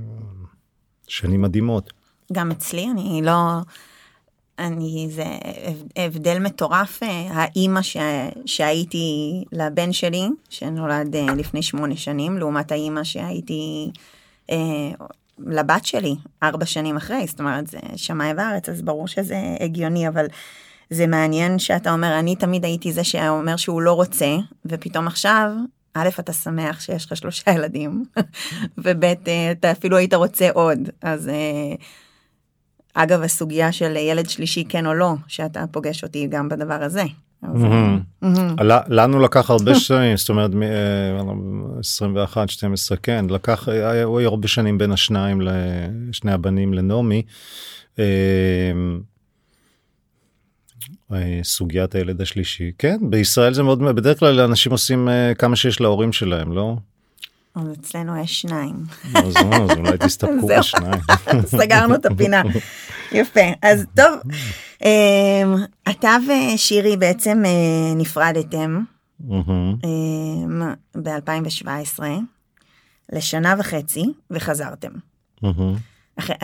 [1.07, 1.93] שנים מדהימות.
[2.33, 3.61] גם אצלי, אני לא,
[4.59, 5.25] אני, זה
[5.95, 7.97] הבדל מטורף, אה, האימא ש,
[8.45, 13.91] שהייתי לבן שלי, שנולד אה, לפני שמונה שנים, לעומת האימא שהייתי
[14.49, 14.91] אה,
[15.39, 20.25] לבת שלי ארבע שנים אחרי, זאת אומרת, זה שמאי וארץ, אז ברור שזה הגיוני, אבל
[20.89, 24.35] זה מעניין שאתה אומר, אני תמיד הייתי זה שאומר שהוא לא רוצה,
[24.65, 25.51] ופתאום עכשיו,
[25.93, 28.05] א', אתה שמח שיש לך שלושה ילדים,
[28.83, 31.29] וב', אה, אתה אפילו היית רוצה עוד, אז...
[32.97, 37.03] אה, אגב, הסוגיה של ילד שלישי כן או לא, שאתה פוגש אותי גם בדבר הזה.
[38.87, 40.51] לנו לקח הרבה שנים, זאת אומרת,
[41.79, 47.21] 21, 12, כן, לקח, היה הרבה שנים בין השניים, לשני הבנים לנעמי.
[47.99, 48.05] אה,
[51.13, 55.81] אה, סוגיית הילד השלישי, כן, בישראל זה מאוד, בדרך כלל אנשים עושים אה, כמה שיש
[55.81, 56.75] להורים שלהם, לא?
[57.55, 58.75] אז אצלנו יש שניים.
[59.15, 59.35] אז
[59.77, 61.01] אולי תסתפקו בשניים.
[61.61, 62.41] סגרנו את הפינה.
[63.11, 63.41] יפה.
[63.61, 64.19] אז טוב,
[64.83, 65.55] אמ,
[65.89, 68.83] אתה ושירי בעצם אה, נפרדתם
[69.31, 70.61] אמ,
[70.95, 71.99] ב-2017
[73.11, 74.91] לשנה וחצי וחזרתם.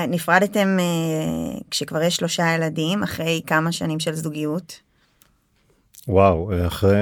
[0.08, 4.80] נפרדתם אה, כשכבר יש שלושה ילדים אחרי כמה שנים של זוגיות.
[6.08, 6.98] וואו, אחרי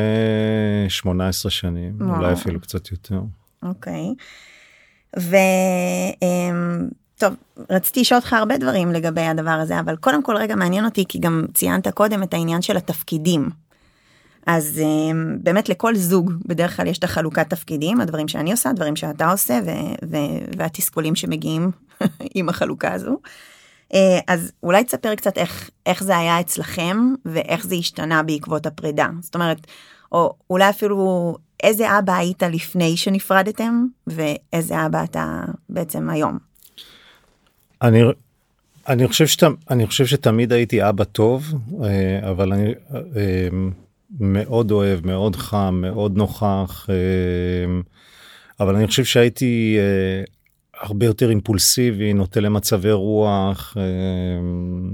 [0.90, 3.22] 18 שנים, אולי אפילו קצת יותר.
[3.64, 4.14] אוקיי.
[7.16, 7.34] וטוב,
[7.70, 11.20] רציתי לשאול אותך הרבה דברים לגבי הדבר הזה, אבל קודם כל רגע מעניין אותי, כי
[11.20, 13.50] גם ציינת קודם את העניין של התפקידים.
[14.48, 18.96] אז אמ, באמת לכל זוג בדרך כלל יש את החלוקת תפקידים, הדברים שאני עושה, הדברים
[18.96, 21.72] שאתה עושה, ו- ו- והתסכולים שמגיעים
[22.36, 23.18] עם החלוקה הזו.
[23.94, 29.08] אה, אז אולי תספר קצת איך, איך זה היה אצלכם ואיך זה השתנה בעקבות הפרידה.
[29.22, 29.68] זאת אומרת,
[30.12, 36.38] או אולי אפילו איזה אבא היית לפני שנפרדתם ואיזה אבא אתה בעצם היום.
[37.82, 38.02] אני
[38.88, 42.74] אני חושב שאתה אני חושב שתמיד הייתי אבא טוב אה, אבל אני
[43.16, 43.48] אה,
[44.20, 46.96] מאוד אוהב מאוד חם מאוד נוכח אה,
[48.60, 49.78] אבל אני חושב שהייתי
[50.82, 53.78] הרבה יותר אימפולסיבי נוטה למצבי רוח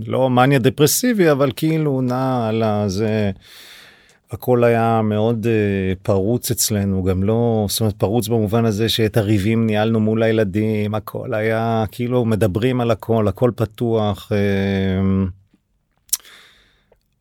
[0.05, 3.31] לא מניה דפרסיבי אבל כאילו נע על הזה.
[4.33, 9.65] הכל היה מאוד uh, פרוץ אצלנו גם לא זאת אומרת פרוץ במובן הזה שאת הריבים
[9.65, 15.29] ניהלנו מול הילדים הכל היה כאילו מדברים על הכל הכל פתוח uh,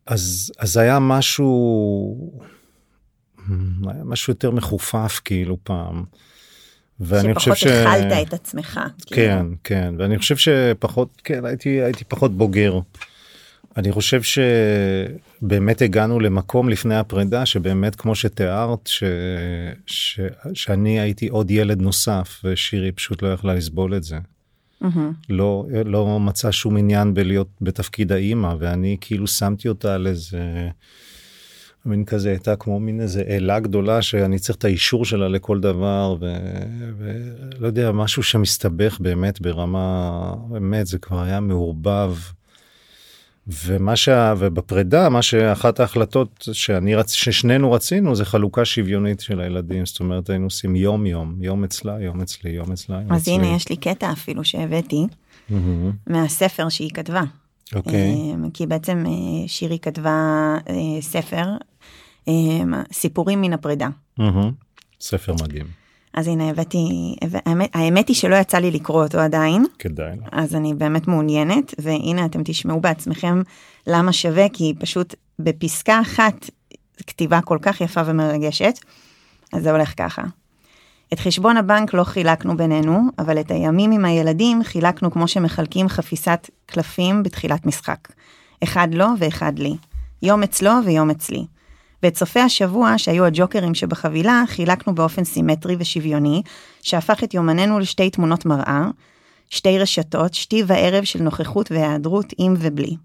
[0.07, 2.41] אז אז היה משהו
[3.87, 6.05] היה משהו יותר מחופף כאילו פעם.
[7.01, 7.61] ואני חושב ש...
[7.61, 8.81] שפחות הכלת את עצמך.
[9.07, 9.17] כאילו.
[9.17, 12.79] כן כן ואני חושב שפחות כן הייתי הייתי פחות בוגר.
[13.77, 19.05] אני חושב שבאמת הגענו למקום לפני הפרידה שבאמת כמו שתיארת ש...
[19.87, 20.21] ש...
[20.55, 24.19] שאני הייתי עוד ילד נוסף ושירי פשוט לא יכלה לסבול את זה.
[24.83, 24.87] Mm-hmm.
[25.29, 30.69] לא לא מצא שום עניין בלהיות בתפקיד האימא ואני כאילו שמתי אותה על איזה
[31.87, 36.17] מין כזה הייתה כמו מין איזה אלה גדולה שאני צריך את האישור שלה לכל דבר
[36.21, 42.15] ולא יודע משהו שמסתבך באמת ברמה באמת זה כבר היה מעורבב.
[43.47, 44.35] ומה שה...
[44.39, 47.13] ובפרידה מה שאחת ההחלטות שאני רצ...
[47.13, 52.01] ששנינו רצינו זה חלוקה שוויונית של הילדים זאת אומרת היינו עושים יום יום יום אצלה
[52.01, 53.35] יום אצלי יום אצלה יום אז אצלי.
[53.35, 55.07] הנה יש לי קטע אפילו שהבאתי
[55.51, 55.55] mm-hmm.
[56.07, 57.23] מהספר שהיא כתבה.
[57.75, 58.15] אוקיי.
[58.15, 58.51] Okay.
[58.55, 61.45] כי בעצם אה, שירי כתבה אה, ספר
[62.93, 63.89] סיפורים מן הפרידה.
[64.21, 64.23] Mm-hmm.
[65.01, 65.82] ספר מדהים.
[66.15, 67.15] אז הנה הבאתי,
[67.47, 69.67] האמת, האמת היא שלא יצא לי לקרוא אותו עדיין.
[69.79, 70.17] כדאי.
[70.33, 73.43] אז אני באמת מעוניינת, והנה אתם תשמעו בעצמכם
[73.87, 76.51] למה שווה, כי פשוט בפסקה אחת
[77.07, 78.79] כתיבה כל כך יפה ומרגשת,
[79.53, 80.23] אז זה הולך ככה.
[81.13, 86.51] את חשבון הבנק לא חילקנו בינינו, אבל את הימים עם הילדים חילקנו כמו שמחלקים חפיסת
[86.67, 87.99] קלפים בתחילת משחק.
[88.65, 89.77] אחד לו ואחד לי.
[90.23, 91.45] יום אצלו ויום אצלי.
[92.03, 96.43] ואת סופי השבוע, שהיו הג'וקרים שבחבילה, חילקנו באופן סימטרי ושוויוני,
[96.83, 98.87] שהפך את יומננו לשתי תמונות מראה,
[99.51, 102.97] שתי רשתות, שתי וערב של נוכחות והיעדרות עם ובלי.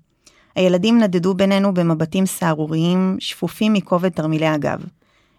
[0.56, 4.84] הילדים נדדו בינינו במבטים סהרוריים, שפופים מכובד תרמילי הגב.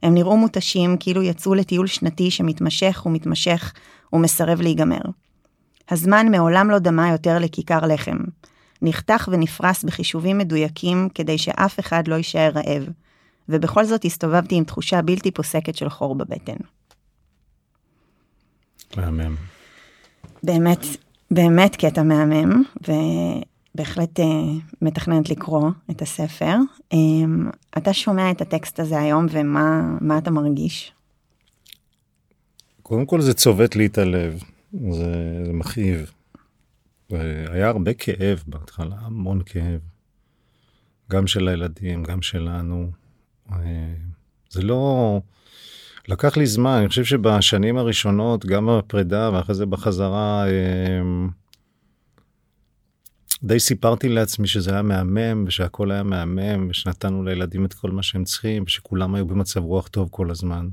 [0.03, 3.73] הם נראו מותשים כאילו יצאו לטיול שנתי שמתמשך ומתמשך
[4.13, 5.01] ומסרב להיגמר.
[5.91, 8.17] הזמן מעולם לא דמה יותר לכיכר לחם.
[8.83, 12.89] נחתך ונפרס בחישובים מדויקים כדי שאף אחד לא יישאר רעב.
[13.49, 16.57] ובכל זאת הסתובבתי עם תחושה בלתי פוסקת של חור בבטן.
[18.97, 19.37] מהמם.
[20.43, 20.79] באמת,
[21.31, 22.63] באמת קטע מהמם,
[23.75, 24.23] ובהחלט uh,
[24.83, 26.55] מתכננת לקרוא את הספר.
[26.95, 26.97] Um,
[27.79, 30.93] אתה שומע את הטקסט הזה היום, ומה אתה מרגיש?
[32.83, 36.13] קודם כל זה צובט לי את הלב, זה, זה מכאיב.
[37.11, 39.81] היה הרבה כאב בהתחלה, המון כאב.
[41.11, 42.91] גם של הילדים, גם שלנו.
[43.53, 43.95] אה,
[44.51, 45.21] זה לא...
[46.09, 51.01] לקח לי זמן, אני חושב שבשנים הראשונות, גם בפרידה ואחרי זה בחזרה, אה,
[53.43, 58.25] די סיפרתי לעצמי שזה היה מהמם ושהכל היה מהמם ושנתנו לילדים את כל מה שהם
[58.25, 60.69] צריכים ושכולם היו במצב רוח טוב כל הזמן.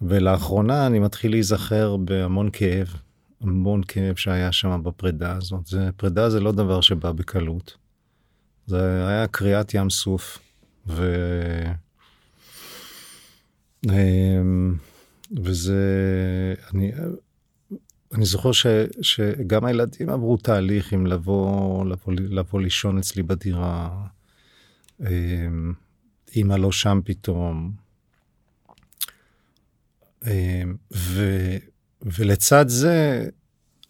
[0.00, 2.96] ולאחרונה אני מתחיל להיזכר בהמון כאב,
[3.40, 5.66] המון כאב שהיה שם בפרידה הזאת.
[5.66, 7.76] זה, פרידה זה לא דבר שבא בקלות.
[8.66, 10.38] זה היה קריעת ים סוף.
[10.86, 11.14] ו...
[13.88, 14.74] אמ,
[15.44, 15.84] וזה,
[16.74, 16.92] אני,
[18.14, 18.66] אני זוכר ש,
[19.02, 24.06] שגם הילדים עברו תהליך עם לבוא, לבוא, לבוא לישון אצלי בדירה.
[25.00, 25.72] אמ,
[26.36, 27.72] אמא לא שם פתאום.
[30.26, 31.36] אמ, ו,
[32.02, 33.28] ולצד זה,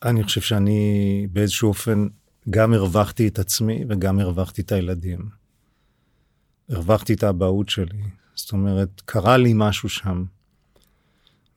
[0.02, 2.06] אני חושב שאני באיזשהו אופן
[2.50, 5.39] גם הרווחתי את עצמי וגם הרווחתי את הילדים.
[6.70, 8.02] הרווחתי את האבהות שלי.
[8.34, 10.24] זאת אומרת, קרה לי משהו שם.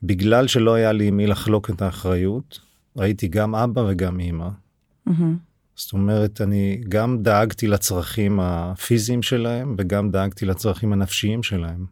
[0.03, 2.59] בגלל שלא היה לי עם מי לחלוק את האחריות,
[2.95, 4.49] הייתי גם אבא וגם אימא.
[5.09, 5.11] Mm-hmm.
[5.75, 11.85] זאת אומרת, אני גם דאגתי לצרכים הפיזיים שלהם וגם דאגתי לצרכים הנפשיים שלהם.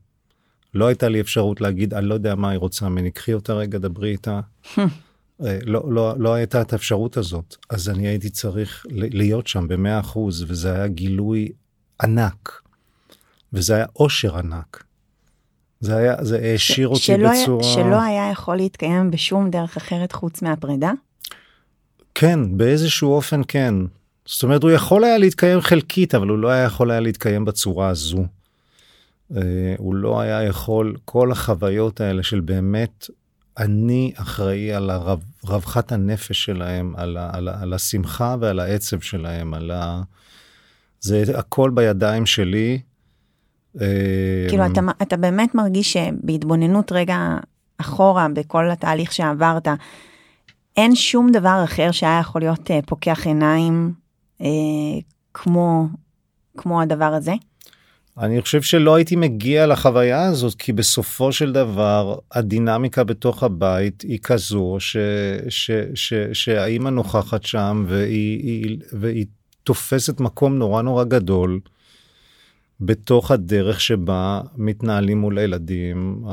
[0.73, 3.77] לא הייתה לי אפשרות להגיד, אני לא יודע מה היא רוצה ממני, קחי אותה רגע,
[3.79, 4.39] דברי איתה.
[4.77, 9.99] אה, לא, לא, לא הייתה את האפשרות הזאת, אז אני הייתי צריך להיות שם במאה
[9.99, 11.49] אחוז, וזה היה גילוי
[12.01, 12.60] ענק,
[13.53, 14.83] וזה היה אושר ענק.
[15.79, 17.63] זה היה, זה העשיר אותי שלא בצורה...
[17.63, 20.91] שלא היה יכול להתקיים בשום דרך אחרת חוץ מהפרידה?
[22.15, 23.75] כן, באיזשהו אופן כן.
[24.25, 27.87] זאת אומרת, הוא יכול היה להתקיים חלקית, אבל הוא לא היה יכול היה להתקיים בצורה
[27.87, 28.25] הזו.
[29.35, 33.09] אה, הוא לא היה יכול, כל החוויות האלה של באמת,
[33.57, 38.99] אני אחראי על הרב, רווחת הנפש שלהם, על, ה, על, ה, על השמחה ועל העצב
[38.99, 40.01] שלהם, על ה...
[41.01, 42.81] זה הכל בידיים שלי.
[44.49, 47.37] כאילו אתה, אתה באמת מרגיש שבהתבוננות רגע
[47.77, 49.67] אחורה בכל התהליך שעברת,
[50.77, 53.93] אין שום דבר אחר שהיה יכול להיות פוקח עיניים
[54.41, 54.47] אה,
[55.33, 55.87] כמו,
[56.57, 57.33] כמו הדבר הזה?
[58.17, 64.19] אני חושב שלא הייתי מגיע לחוויה הזאת כי בסופו של דבר הדינמיקה בתוך הבית היא
[64.23, 64.97] כזו ש,
[65.49, 69.25] ש, ש, שהאימא נוכחת שם והיא, היא, והיא
[69.63, 71.59] תופסת מקום נורא נורא גדול.
[72.81, 76.25] בתוך הדרך שבה מתנהלים מול הילדים.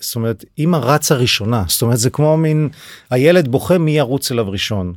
[0.00, 2.68] זאת אומרת, אימא רצה ראשונה, זאת אומרת, זה כמו מין,
[3.10, 4.94] הילד בוכה מי ירוץ אליו ראשון.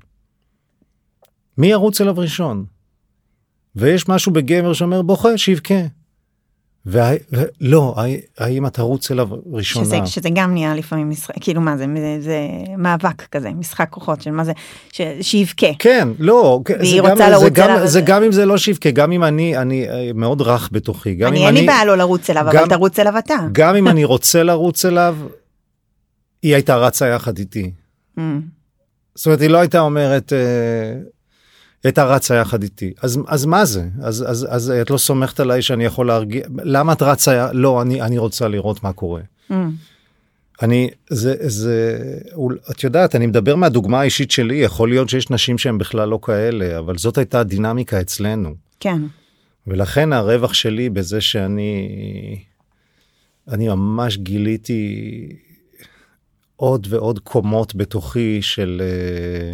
[1.57, 2.65] מי ירוץ אליו ראשון?
[3.75, 5.83] ויש משהו בגבר שאומר בוכה, שיבכה.
[6.85, 7.95] ולא,
[8.37, 9.85] האם אתה רוץ אליו ראשונה.
[9.85, 14.21] שזה, שזה גם נהיה לפעמים משחק, כאילו מה זה, זה, זה מאבק כזה, משחק כוחות
[14.21, 14.51] של מה זה,
[14.91, 15.67] ש, שיבכה.
[15.79, 17.49] כן, לא, והיא רוצה גם, זה אליו.
[17.53, 21.15] גם, זה גם אם זה לא שיבכה, גם אם אני, אני אה, מאוד רך בתוכי.
[21.15, 23.35] גם אני אם אין לי בעיה לא לרוץ אליו, גם, אבל תרוץ אליו אתה.
[23.51, 25.17] גם אם אני רוצה לרוץ אליו,
[26.41, 27.71] היא הייתה רצה יחד איתי.
[28.17, 28.21] Mm.
[29.15, 30.33] זאת אומרת, היא לא הייתה אומרת...
[30.33, 31.20] אה,
[31.83, 32.93] הייתה רצה יחד איתי.
[33.01, 33.87] אז, אז מה זה?
[34.01, 36.45] אז, אז, אז את לא סומכת עליי שאני יכול להרגיע?
[36.63, 37.51] למה את רצה?
[37.53, 39.21] לא, אני, אני רוצה לראות מה קורה.
[39.51, 39.53] Mm.
[40.61, 41.99] אני, זה, זה,
[42.71, 46.79] את יודעת, אני מדבר מהדוגמה האישית שלי, יכול להיות שיש נשים שהן בכלל לא כאלה,
[46.79, 48.55] אבל זאת הייתה הדינמיקה אצלנו.
[48.79, 49.01] כן.
[49.67, 51.87] ולכן הרווח שלי בזה שאני,
[53.47, 55.27] אני ממש גיליתי
[56.55, 58.81] עוד ועוד קומות בתוכי של...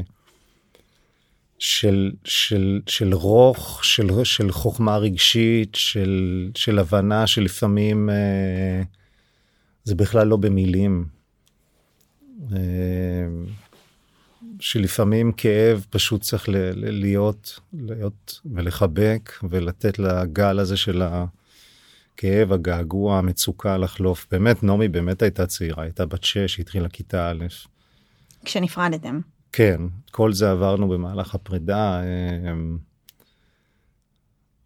[0.03, 0.16] Uh,
[1.59, 8.81] של, של, של רוך, של, של חוכמה רגשית, של, של הבנה שלפעמים אה,
[9.83, 11.05] זה בכלל לא במילים.
[12.51, 13.27] אה,
[14.59, 23.17] שלפעמים כאב פשוט צריך ל, ל, להיות, להיות ולחבק ולתת לגל הזה של הכאב, הגעגוע,
[23.17, 24.27] המצוקה לחלוף.
[24.31, 27.45] באמת, נעמי באמת הייתה צעירה, הייתה בת שש, התחילה כיתה א'.
[28.45, 29.19] כשנפרדתם.
[29.51, 29.81] כן,
[30.11, 32.01] כל זה עברנו במהלך הפרידה.
[32.01, 32.77] אמ,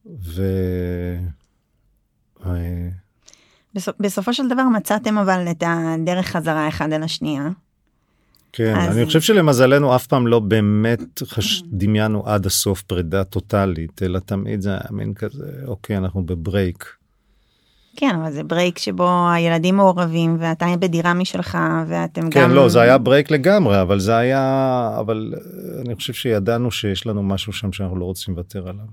[0.05, 0.43] ו...
[2.45, 2.89] אה,
[3.99, 7.49] בסופו של דבר מצאתם אבל את הדרך חזרה אחד אל השנייה.
[8.53, 8.97] כן, אז...
[8.97, 11.63] אני חושב שלמזלנו אף פעם לא באמת חש...
[11.65, 17.00] דמיינו עד הסוף פרידה טוטאלית, אלא תמיד זה היה מין כזה, אוקיי, אנחנו ב break.
[18.01, 22.47] כן, אבל זה break שבו הילדים מעורבים ואתה בדירה משלך ואתם כן, גם...
[22.49, 24.95] כן, לא, זה היה break לגמרי, אבל זה היה...
[24.99, 28.85] אבל אה, אני חושב שידענו שיש לנו משהו שם שאנחנו לא רוצים לוותר עליו.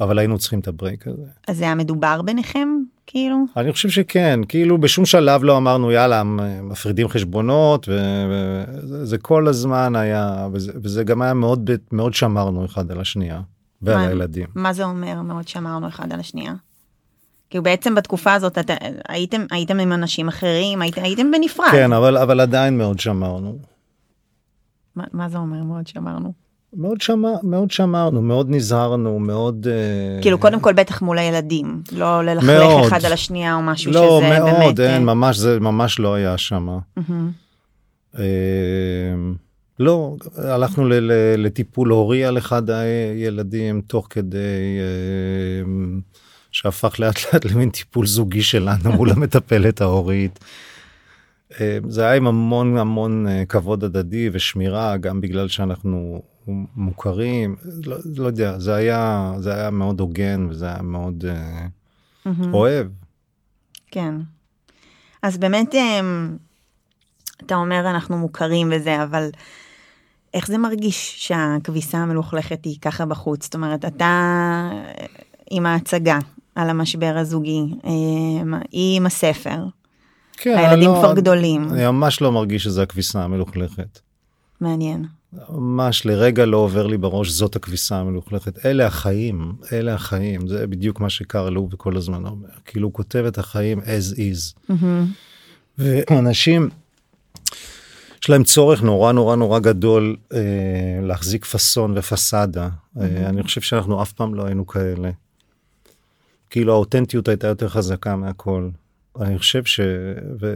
[0.00, 1.22] אבל היינו צריכים את הברייק הזה.
[1.48, 2.68] אז זה היה מדובר ביניכם,
[3.06, 3.36] כאילו?
[3.56, 6.22] אני חושב שכן, כאילו בשום שלב לא אמרנו יאללה,
[6.62, 7.88] מפרידים חשבונות,
[8.88, 13.40] וזה כל הזמן היה, וזה, וזה גם היה מאוד, מאוד שמרנו אחד על השנייה.
[13.82, 14.46] ועל מה- הילדים.
[14.54, 16.52] מה זה אומר מאוד שמרנו אחד על השנייה?
[17.52, 18.70] כאילו בעצם בתקופה הזאת את,
[19.08, 21.68] הייתם, הייתם עם אנשים אחרים, היית, הייתם בנפרד.
[21.72, 23.58] כן, אבל, אבל עדיין מאוד שמרנו.
[24.96, 26.32] מה, מה זה אומר מאוד שמרנו?
[26.76, 29.66] מאוד, שמר, מאוד שמרנו, מאוד נזהרנו, מאוד...
[29.70, 32.86] אה, כאילו קודם כל בטח מול הילדים, לא ללכלך מאוד.
[32.86, 34.80] אחד על השנייה או משהו לא, שזה מאוד, באמת...
[34.80, 36.78] אין, אה, ממש, זה ממש לא היה שם.
[38.18, 38.24] אה,
[39.78, 45.64] לא, הלכנו ל- ל- לטיפול הורי על אחד הילדים תוך כדי אה,
[46.52, 50.38] שהפך לאט לאט למין טיפול זוגי שלנו מול המטפלת ההורית.
[51.60, 56.22] אה, זה היה עם המון המון אה, כבוד הדדי ושמירה גם בגלל שאנחנו
[56.76, 61.24] מוכרים לא, לא יודע זה היה זה היה מאוד הוגן וזה היה מאוד
[62.26, 62.54] מהמם.
[62.54, 62.86] אוהב.
[63.90, 64.14] כן.
[65.22, 66.36] אז באמת, אמ,
[67.46, 69.30] אתה אומר אנחנו מוכרים וזה, אבל
[70.34, 73.44] איך זה מרגיש שהכביסה המלוכלכת היא ככה בחוץ?
[73.44, 74.70] זאת אומרת, אתה
[75.50, 76.18] עם ההצגה
[76.54, 79.58] על המשבר הזוגי, אמ, היא עם הספר,
[80.36, 84.00] כן, הילדים לא, כבר גדולים, אני ממש לא מרגיש שזה הכביסה המלוכלכת.
[84.60, 85.04] מעניין.
[85.48, 88.66] ממש לרגע לא עובר לי בראש זאת הכביסה המלוכלכת.
[88.66, 90.48] אלה החיים אלה החיים.
[90.48, 92.48] זה בדיוק מה שקרל לוב כל הזמן אומר.
[92.64, 94.74] כאילו הוא כותב את החיים as is.
[95.78, 96.68] ואנשים
[98.22, 100.38] יש להם צורך נורא נורא נורא גדול אה,
[101.02, 102.68] להחזיק פאסון ופסאדה.
[103.00, 105.10] אה, אני חושב שאנחנו אף פעם לא היינו כאלה.
[106.52, 108.68] כאילו האותנטיות הייתה יותר חזקה מהכל
[109.20, 109.80] אני חושב ש...
[110.40, 110.54] ו...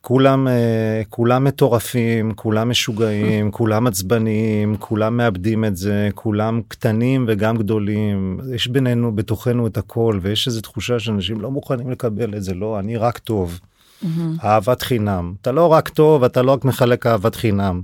[0.00, 7.56] כולם אה, כולם מטורפים כולם משוגעים כולם עצבניים כולם מאבדים את זה כולם קטנים וגם
[7.56, 12.54] גדולים יש בינינו בתוכנו את הכל ויש איזו תחושה שאנשים לא מוכנים לקבל את זה
[12.54, 13.60] לא אני רק טוב.
[14.02, 14.36] מהמם.
[14.44, 17.82] אהבת חינם אתה לא רק טוב אתה לא רק מחלק אהבת חינם.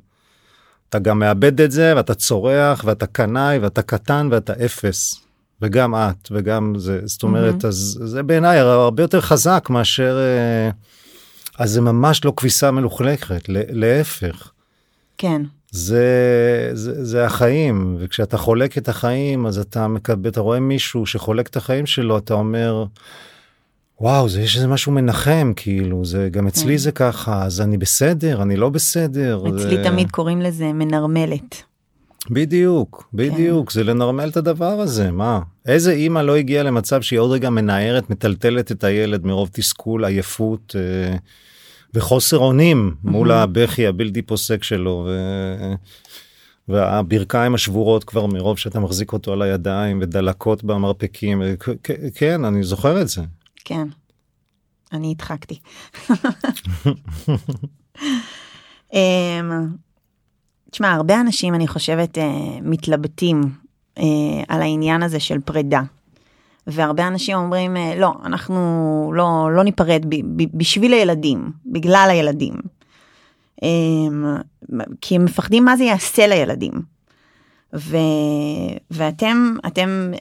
[0.89, 5.28] אתה גם מאבד את זה ואתה צורח ואתה קנאי ואתה קטן ואתה אפס.
[5.63, 10.71] וגם את וגם זה זאת אומרת אז זה בעיניי הרבה יותר חזק מאשר אה,
[11.59, 14.51] אז זה ממש לא כביסה מלוכלכת להפך
[15.19, 21.07] כן, זה, זה זה החיים וכשאתה חולק את החיים אז אתה מקבל אתה רואה מישהו
[21.07, 22.85] שחולק את החיים שלו אתה אומר.
[24.01, 26.77] וואו זה יש איזה משהו מנחם כאילו זה גם אצלי כן.
[26.77, 29.43] זה ככה אז אני בסדר אני לא בסדר.
[29.49, 29.85] אצלי זה...
[29.85, 31.63] תמיד קוראים לזה מנרמלת.
[32.31, 37.31] בדיוק בדיוק זה לנרמל את הדבר הזה מה איזה אימא לא הגיעה למצב שהיא עוד
[37.31, 41.17] רגע מנערת מטלטלת את הילד מרוב תסכול עייפות אה,
[41.95, 45.07] וחוסר אונים מול הבכי הבלתי פוסק שלו.
[45.09, 45.13] ו...
[46.69, 51.43] והברכיים השבורות כבר מרוב שאתה מחזיק אותו על הידיים ודלקות במרפקים
[52.15, 53.23] כן אני זוכר את זה
[53.65, 53.89] כן,
[54.93, 55.59] אני הדחקתי.
[60.71, 62.25] תשמע, הרבה אנשים, אני חושבת, אה,
[62.63, 63.41] מתלבטים
[63.99, 64.05] אה,
[64.49, 65.81] על העניין הזה של פרידה.
[66.67, 72.55] והרבה אנשים אומרים, אה, לא, אנחנו לא, לא ניפרד ב- ב- בשביל הילדים, בגלל הילדים.
[73.63, 74.37] אמ,
[75.01, 76.73] כי הם מפחדים מה זה יעשה לילדים.
[77.75, 77.97] ו...
[78.91, 80.13] ואתם אתם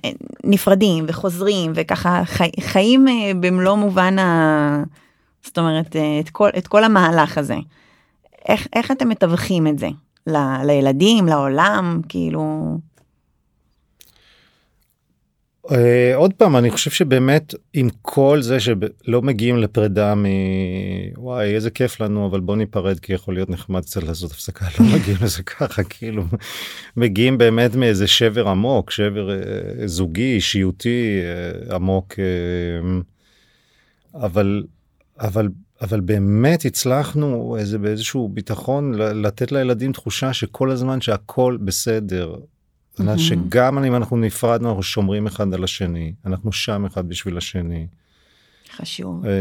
[0.43, 2.49] נפרדים וחוזרים וככה חי...
[2.59, 3.05] חיים
[3.39, 4.83] במלוא מובן ה...
[5.43, 7.55] זאת אומרת את כל, את כל המהלך הזה.
[8.47, 9.87] איך, איך אתם מתווכים את זה?
[10.27, 10.37] ל...
[10.65, 12.77] לילדים, לעולם, כאילו...
[15.67, 15.71] Uh,
[16.15, 20.25] עוד פעם אני חושב שבאמת עם כל זה שלא מגיעים לפרידה מ...
[21.17, 24.85] וואי איזה כיף לנו אבל בוא ניפרד כי יכול להיות נחמד קצת לעשות הפסקה לא
[24.95, 26.23] מגיעים לזה ככה כאילו
[26.97, 31.19] מגיעים באמת מאיזה שבר עמוק שבר uh, זוגי אישיותי
[31.69, 32.13] uh, עמוק
[34.13, 34.63] אבל
[35.19, 35.47] אבל
[35.81, 42.35] אבל באמת הצלחנו איזה באיזשהו ביטחון לתת לילדים תחושה שכל הזמן שהכל בסדר.
[42.99, 43.17] מהמם.
[43.17, 47.87] שגם אם אנחנו נפרדנו אנחנו שומרים אחד על השני אנחנו שם אחד בשביל השני.
[48.75, 49.25] חשוב.
[49.25, 49.31] אה,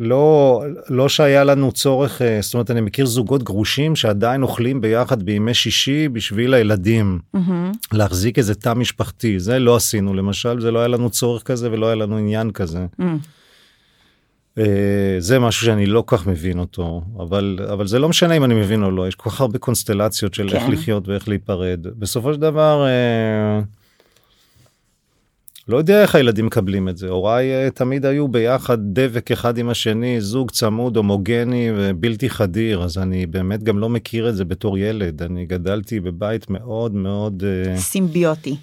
[0.00, 5.22] לא לא שהיה לנו צורך אה, זאת אומרת אני מכיר זוגות גרושים שעדיין אוכלים ביחד
[5.22, 7.72] בימי שישי בשביל הילדים מהמם.
[7.92, 11.86] להחזיק איזה תא משפחתי זה לא עשינו למשל זה לא היה לנו צורך כזה ולא
[11.86, 12.86] היה לנו עניין כזה.
[13.00, 13.14] אה,
[15.18, 18.82] זה משהו שאני לא כך מבין אותו אבל אבל זה לא משנה אם אני מבין
[18.82, 20.70] או לא יש כל כך הרבה קונסטלציות של איך כן.
[20.70, 23.60] לחיות ואיך להיפרד בסופו של דבר אה,
[25.68, 29.68] לא יודע איך הילדים מקבלים את זה הוריי אה, תמיד היו ביחד דבק אחד עם
[29.68, 34.78] השני זוג צמוד הומוגני ובלתי חדיר אז אני באמת גם לא מכיר את זה בתור
[34.78, 37.44] ילד אני גדלתי בבית מאוד מאוד.
[37.46, 38.56] אה, סימביוטי.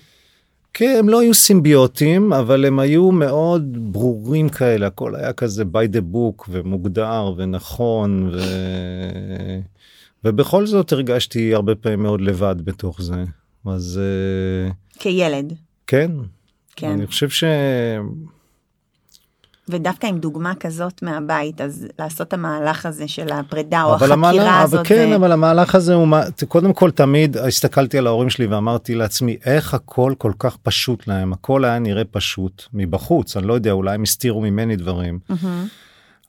[0.74, 5.96] כן, הם לא היו סימביוטים, אבל הם היו מאוד ברורים כאלה, הכל היה כזה by
[5.96, 8.40] the book ומוגדר ונכון, ו...
[10.24, 13.24] ובכל זאת הרגשתי הרבה פעמים מאוד לבד בתוך זה.
[13.66, 15.54] אז אה, כילד.
[15.88, 16.12] כן,
[16.76, 16.90] כן.
[16.90, 17.44] אני חושב ש...
[19.70, 24.64] ודווקא עם דוגמה כזאת מהבית, אז לעשות את המהלך הזה של הפרידה או החקירה המהלך,
[24.64, 24.74] הזאת.
[24.80, 26.08] אבל כן, זה- אבל המהלך הזה הוא,
[26.48, 31.34] קודם כל תמיד הסתכלתי על ההורים שלי ואמרתי לעצמי, איך הכל כל כך פשוט להם,
[31.34, 35.68] הכל היה נראה פשוט מבחוץ, אני לא יודע, אולי הם הסתירו ממני דברים, מהמם.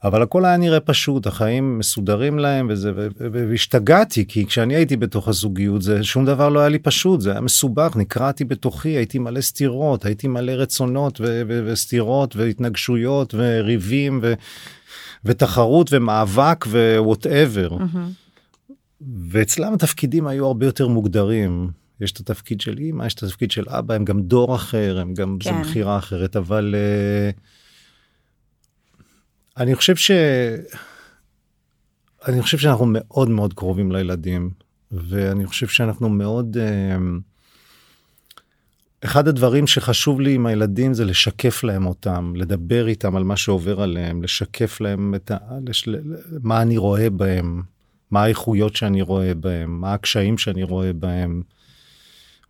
[0.04, 2.92] אבל הכל היה נראה פשוט, החיים מסודרים להם וזה,
[3.32, 7.40] והשתגעתי, כי כשאני הייתי בתוך הזוגיות, זה שום דבר לא היה לי פשוט, זה היה
[7.40, 14.34] מסובך, נקרעתי בתוכי, הייתי מלא סתירות, הייתי מלא רצונות וסתירות והתנגשויות וריבים ו-
[15.24, 17.74] ותחרות ומאבק ו whatever.
[17.74, 18.10] מהמם.
[19.30, 21.70] ואצלם התפקידים היו הרבה יותר מוגדרים.
[22.00, 25.14] יש את התפקיד של אימא, יש את התפקיד של אבא, הם גם דור אחר, הם
[25.14, 25.50] גם, כן.
[25.50, 26.74] זו בחירה אחרת, אבל
[27.34, 27.40] uh,
[29.60, 30.10] אני חושב ש...
[32.28, 34.50] אני חושב שאנחנו מאוד מאוד קרובים לילדים,
[34.92, 36.56] ואני חושב שאנחנו מאוד...
[36.56, 36.60] Uh,
[39.04, 43.82] אחד הדברים שחשוב לי עם הילדים זה לשקף להם אותם, לדבר איתם על מה שעובר
[43.82, 45.36] עליהם, לשקף להם את ה...
[45.66, 45.88] לש...
[46.42, 47.62] מה אני רואה בהם,
[48.10, 51.42] מה האיכויות שאני רואה בהם, מה הקשיים שאני רואה בהם,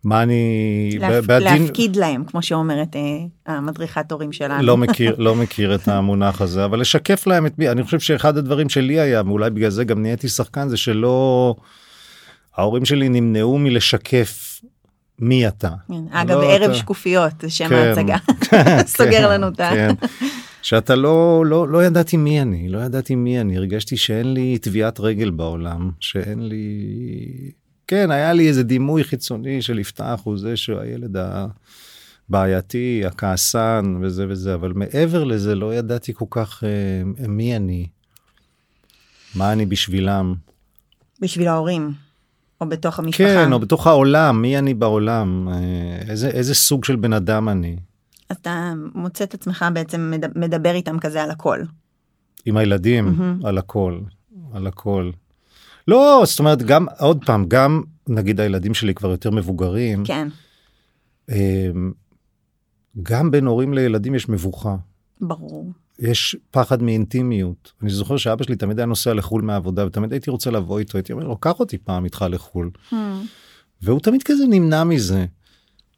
[0.03, 0.89] מה אני...
[0.99, 1.25] להפ...
[1.25, 3.01] בעדין- להפקיד להם, כמו שאומרת אה,
[3.55, 4.63] המדריכת הורים שלנו.
[4.63, 8.37] לא מכיר, לא מכיר את המונח הזה, אבל לשקף להם את מי, אני חושב שאחד
[8.37, 11.55] הדברים שלי היה, ואולי בגלל זה גם נהייתי שחקן, זה שלא...
[12.57, 14.61] ההורים שלי נמנעו מלשקף
[15.19, 15.69] מי אתה.
[15.87, 15.93] כן.
[16.11, 18.17] אגב, לא, ערב אתה- שקופיות, זה שם כן, ההצגה.
[18.97, 19.69] סוגר לנו את ה...
[19.69, 19.93] כן.
[20.61, 24.99] שאתה לא, לא, לא ידעתי מי אני, לא ידעתי מי אני, הרגשתי שאין לי טביעת
[24.99, 26.75] רגל בעולם, שאין לי...
[27.91, 31.15] כן, היה לי איזה דימוי חיצוני של יפתח, הוא זה שהוא הילד
[32.29, 37.87] הבעייתי, הכעסן וזה וזה, אבל מעבר לזה לא ידעתי כל כך אה, מי אני,
[39.35, 40.35] מה אני בשבילם.
[41.21, 41.91] בשביל ההורים,
[42.61, 43.23] או בתוך המשפחה.
[43.45, 45.55] כן, או בתוך העולם, מי אני בעולם, אה,
[46.09, 47.77] איזה, איזה סוג של בן אדם אני.
[48.29, 51.59] אז אתה מוצא את עצמך בעצם מד- מדבר איתם כזה על הכל.
[52.45, 53.45] עם הילדים מהמם.
[53.45, 53.99] על הכל
[54.53, 55.11] על הכל.
[55.87, 60.27] לא זאת אומרת גם עוד פעם גם נגיד הילדים שלי כבר יותר מבוגרים כן,
[61.29, 61.91] אמ,
[63.03, 64.75] גם בין הורים לילדים יש מבוכה
[65.21, 65.71] ברור.
[65.99, 70.51] יש פחד מאינטימיות אני זוכר שאבא שלי תמיד היה נוסע לחו"ל מהעבודה ותמיד הייתי רוצה
[70.51, 72.95] לבוא איתו הייתי אומר לו קח אותי פעם איתך לחו"ל Hmm.
[73.81, 75.25] והוא תמיד כזה נמנע מזה.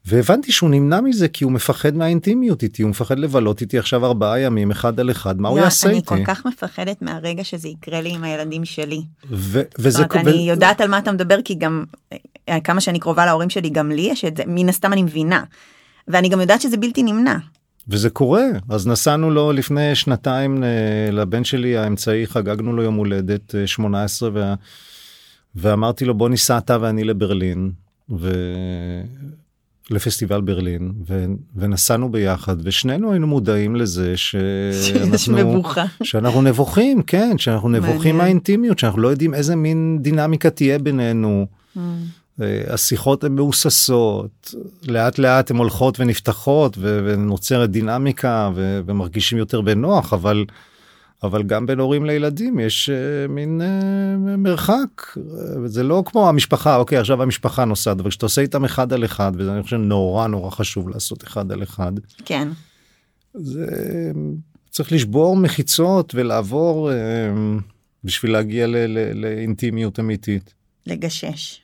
[0.06, 4.40] והבנתי שהוא נמנע מזה כי הוא מפחד מהאינטימיות איתי הוא מפחד לבלות איתי עכשיו ארבעה
[4.40, 6.08] ימים אחד על אחד מה הוא לא, יעשה אני איתי.
[6.08, 9.02] כל כך מפחדת מהרגע שזה יקרה לי עם הילדים שלי.
[9.32, 11.84] ו- זאת וזה אומרת, ו- אני יודעת על מה אתה מדבר כי גם
[12.50, 15.44] אה, כמה שאני קרובה להורים שלי גם לי יש את זה מן הסתם אני מבינה.
[16.08, 17.38] ואני גם יודעת שזה בלתי נמנע.
[17.88, 20.70] וזה קורה אז נסענו לו לפני שנתיים אה,
[21.12, 24.56] לבן שלי האמצעי חגגנו לו יום הולדת אה, 18 וה...
[25.56, 27.72] ואמרתי לו בוא ניסע אתה ואני לברלין
[28.20, 28.32] ו...
[29.90, 31.26] לפסטיבל ברלין ו...
[31.56, 35.64] ונסענו ביחד ושנינו היינו מודעים לזה שאנחנו.
[36.04, 38.18] שאנחנו נבוכים כן שאנחנו נבוכים.
[38.18, 41.48] מהאינטימיות שאנחנו לא יודעים איזה מין דינמיקה תהיה בינינו.
[41.76, 41.80] Hmm.
[42.42, 44.56] אה, השיחות הן מהוססות,
[44.88, 50.46] לאט לאט הן הולכות ונפתחות ו- ונוצרת דינמיקה ו- ומרגישים יותר בנוח, אבל,
[51.24, 56.76] אבל גם בין הורים לילדים יש uh, מין uh, מרחק, אה, זה לא כמו המשפחה,
[56.76, 60.28] אוקיי עכשיו המשפחה נוסעת, אבל כשאתה עושה איתם אחד על אחד, וזה אני חושב נורא
[60.28, 61.92] נורא חשוב לעשות אחד על אחד,
[62.26, 62.48] כן.
[63.34, 63.66] זה
[64.70, 66.94] צריך לשבור מחיצות ולעבור uh,
[68.04, 68.68] בשביל להגיע
[69.14, 70.54] לאינטימיות אמיתית.
[70.88, 71.63] לגשש.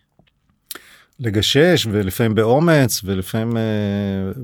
[1.19, 3.61] לגשש ולפעמים באומץ ולפעמים אה,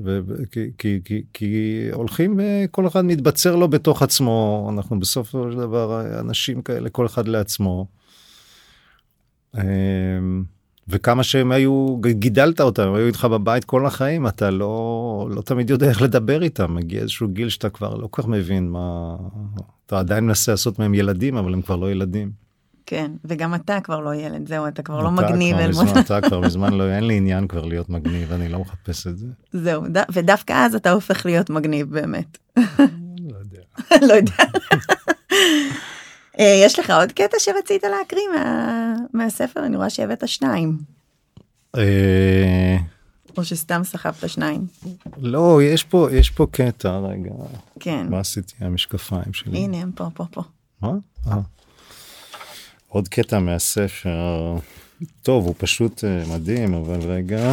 [0.04, 0.20] ו-
[0.50, 6.00] כי, כי, כי, כי הולכים וכל אחד מתבצר לו בתוך עצמו אנחנו בסופו של דבר
[6.00, 7.86] אה, אנשים כאלה כל אחד לעצמו.
[9.56, 9.62] אה,
[10.88, 15.88] וכמה שהם היו גידלת אותם היו איתך בבית כל החיים אתה לא לא תמיד יודע
[15.88, 19.16] איך לדבר איתם מגיע איזשהו גיל שאתה כבר לא כל כך מבין מה
[19.86, 22.45] אתה עדיין מנסה לעשות מהם ילדים אבל הם כבר לא ילדים.
[22.86, 23.10] כן.
[23.24, 25.56] וגם אתה כבר לא ילד זהו אתה כבר לא מגניב.
[25.56, 29.06] כבר מזמן, אתה כבר מזמן לא אין לי עניין כבר להיות מגניב אני לא מחפש
[29.06, 29.26] את זה.
[29.52, 29.82] זהו
[30.12, 32.38] ודווקא אז אתה הופך להיות מגניב באמת.
[32.56, 33.60] לא יודע.
[34.08, 34.44] לא יודע.
[36.38, 38.94] אה, יש לך עוד קטע שרצית להקריא מה...
[39.12, 40.78] מהספר אני רואה שהבאת שניים
[41.76, 42.76] אה,
[43.36, 44.66] או שסתם סחבת שניים.
[45.18, 47.30] לא יש פה יש פה קטע רגע
[47.80, 48.06] כן.
[48.10, 50.42] מה עשיתי המשקפיים שלי הנה הם פה פה פה.
[50.82, 50.90] מה?
[52.96, 54.56] עוד קטע מהספר.
[55.22, 57.50] טוב הוא פשוט אה, מדהים אבל רגע.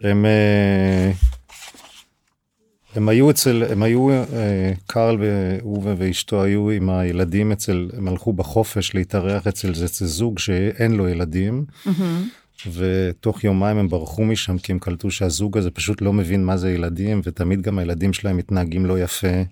[0.00, 1.12] הם אה,
[2.94, 8.32] הם היו אצל, הם היו, אה, קרל ואובה ואשתו היו עם הילדים אצל, הם הלכו
[8.32, 11.64] בחופש להתארח אצל זה, אצל זוג שאין לו ילדים,
[12.72, 16.72] ותוך יומיים הם ברחו משם כי הם קלטו שהזוג הזה פשוט לא מבין מה זה
[16.72, 19.42] ילדים, ותמיד גם הילדים שלהם מתנהגים לא יפה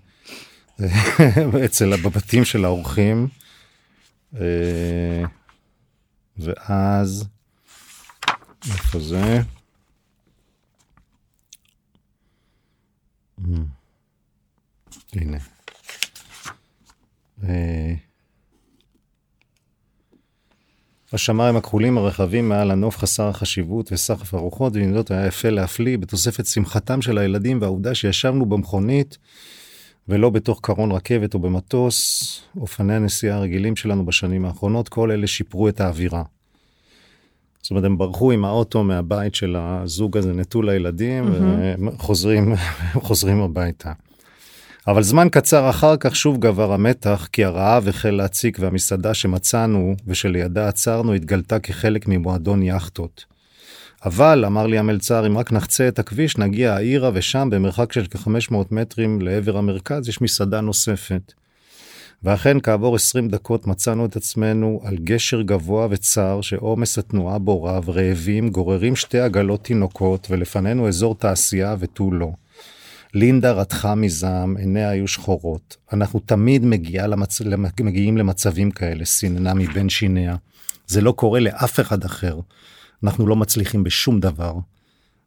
[1.65, 3.29] אצל בבתים של האורחים.
[4.41, 5.25] אה,
[6.39, 7.29] ואז,
[8.71, 9.41] איפה זה?
[15.13, 15.39] הנה.
[17.45, 17.95] אה,
[21.13, 27.03] השמיים הכחולים הרחבים מעל הנוף חסר החשיבות וסחף הרוחות ונדות היה יפה להפליא בתוספת שמחתם
[27.03, 29.19] של הילדים והעובדה שישבנו במכונית
[30.09, 35.69] ולא בתוך קרון רכבת או במטוס, אופני הנסיעה הרגילים שלנו בשנים האחרונות, כל אלה שיפרו
[35.69, 36.23] את האווירה.
[37.63, 41.95] זאת אומרת, הם ברחו עם האוטו מהבית של הזוג הזה נטול הילדים, mm-hmm.
[41.95, 42.55] וחוזרים
[43.07, 43.93] חוזרים הביתה.
[44.91, 50.68] אבל זמן קצר אחר כך שוב גבר המתח, כי הרעב החל להציק והמסעדה שמצאנו ושלידה
[50.68, 53.24] עצרנו התגלתה כחלק ממועדון יאכטות.
[54.05, 58.55] אבל, אמר לי המלצר, אם רק נחצה את הכביש נגיע העירה ושם במרחק של כ-500
[58.70, 61.32] מטרים לעבר המרכז יש מסעדה נוספת.
[62.22, 67.91] ואכן כעבור 20 דקות מצאנו את עצמנו על גשר גבוה וצר שעומס התנועה בו רב,
[67.91, 72.30] רעבים, גוררים שתי עגלות תינוקות ולפנינו אזור תעשייה ותו לא.
[73.15, 75.77] לינדה רתחה מזעם, עיניה היו שחורות.
[75.93, 77.41] אנחנו תמיד מגיע למצ...
[77.81, 80.37] מגיעים למצבים כאלה, סיננה מבין שיניה.
[80.87, 82.41] זה לא קורה לאף אחד אחר.
[83.05, 84.55] אנחנו לא מצליחים בשום דבר.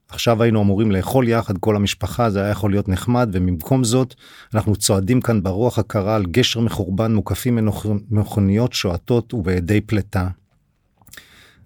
[0.09, 4.15] עכשיו היינו אמורים לאכול יחד כל המשפחה זה היה יכול להיות נחמד ובמקום זאת
[4.53, 7.69] אנחנו צועדים כאן ברוח הקרה על גשר מחורבן מוקפים
[8.09, 10.27] מכוניות שועטות ובעדי פלטה.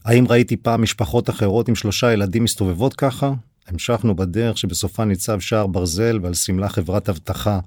[0.06, 3.34] האם ראיתי פעם משפחות אחרות עם שלושה ילדים מסתובבות ככה?
[3.68, 7.60] המשכנו בדרך שבסופה ניצב שער ברזל ועל שמלה חברת אבטחה.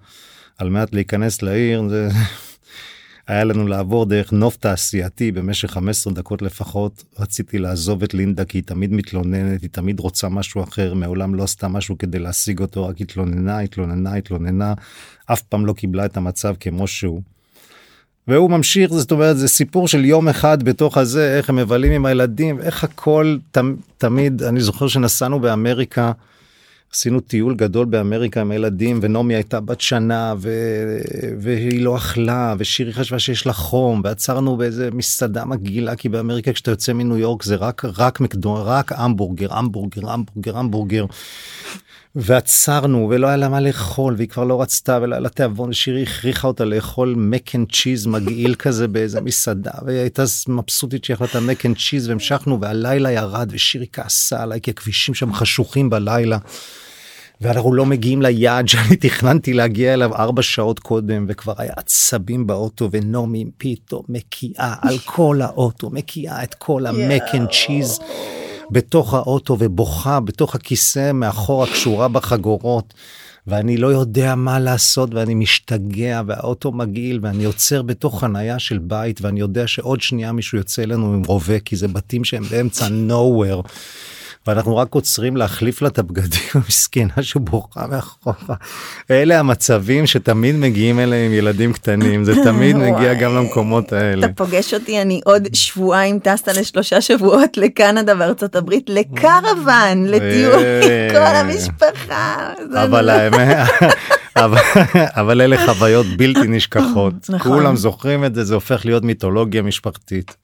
[0.59, 2.09] על מנת להיכנס לעיר זה
[3.27, 7.05] היה לנו לעבור דרך נוף תעשייתי במשך 15 דקות לפחות.
[7.19, 11.43] רציתי לעזוב את לינדה כי היא תמיד מתלוננת, היא תמיד רוצה משהו אחר, מעולם לא
[11.43, 14.75] עשתה משהו כדי להשיג אותו, רק התלוננה, התלוננה, התלוננה,
[15.27, 17.23] אף פעם לא קיבלה את המצב כמו שהוא.
[18.31, 22.07] והוא ממשיך, זאת אומרת, זה סיפור של יום אחד בתוך הזה, איך הם מבלים עם
[22.07, 23.37] הילדים, איך הכל
[23.99, 26.12] תמיד, אני זוכר שנסענו באמריקה.
[26.95, 30.51] עשינו טיול גדול באמריקה עם הילדים ונעמי הייתה בת שנה ו...
[31.39, 36.70] והיא לא אכלה ושירי חשבה שיש לה חום ועצרנו באיזה מסעדה מגעילה כי באמריקה כשאתה
[36.70, 41.05] יוצא מניו יורק זה רק רק מקדון רק המבורגר המבורגר המבורגר המבורגר.
[42.15, 46.03] ועצרנו ולא היה לה מה לאכול והיא כבר לא רצתה ולא היה לה תיאבון שירי
[46.03, 51.35] הכריחה אותה לאכול mac and cheese מגעיל כזה באיזה מסעדה והיא הייתה מבסוטית שהיא את
[51.35, 56.39] ה mac and cheese והמשכנו והלילה ירד ושירי כעסה עליי כי הכבישים שם חשוכים בלילה.
[57.41, 62.89] ואנחנו לא מגיעים ליעד שאני תכננתי להגיע אליו ארבע שעות קודם וכבר היה עצבים באוטו
[62.93, 67.99] ונעמי פתאום מקיאה על כל האוטו מקיאה את כל ה mac and cheese
[68.71, 72.95] בתוך האוטו ובוכה בתוך הכיסא מאחורה קשורה בחגורות.
[73.47, 79.21] ואני לא יודע מה לעשות ואני משתגע והאוטו מגעיל ואני עוצר בתוך חנייה של בית
[79.23, 83.68] ואני יודע שעוד שנייה מישהו יוצא אלינו עם רובה כי זה בתים שהם באמצע nowhere.
[84.47, 88.57] ואנחנו רק עוצרים להחליף לה את הבגדים המסכנה שבוכה מאחורה.
[89.11, 94.26] אלה המצבים שתמיד מגיעים אליהם עם ילדים קטנים זה תמיד מגיע גם למקומות האלה.
[94.26, 100.62] אתה פוגש אותי אני עוד שבועיים טסת לשלושה שבועות לקנדה וארצות הברית לקרוון לטיול
[101.12, 102.53] כל המשפחה.
[102.74, 103.66] אבל האמת
[104.37, 107.53] אבל, אלה חוויות בלתי נשכחות נכון.
[107.53, 110.37] כולם זוכרים את זה זה הופך להיות מיתולוגיה משפחתית.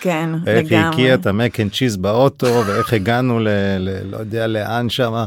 [0.00, 0.52] כן לגמרי.
[0.52, 4.10] איך היא הקיאה את ה mac and cheese באוטו ואיך הגענו ל, ל...
[4.10, 5.24] לא יודע לאן שמה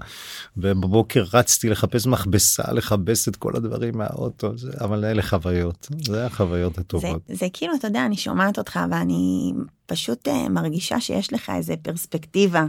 [0.57, 6.77] ובבוקר רצתי לחפש מכבסה לכבס את כל הדברים מהאוטו זה אבל אלה חוויות זה החוויות
[6.77, 7.21] הטובות.
[7.27, 9.53] זה, זה כאילו אתה יודע אני שומעת אותך ואני
[9.85, 12.65] פשוט אה, מרגישה שיש לך איזה פרספקטיבה.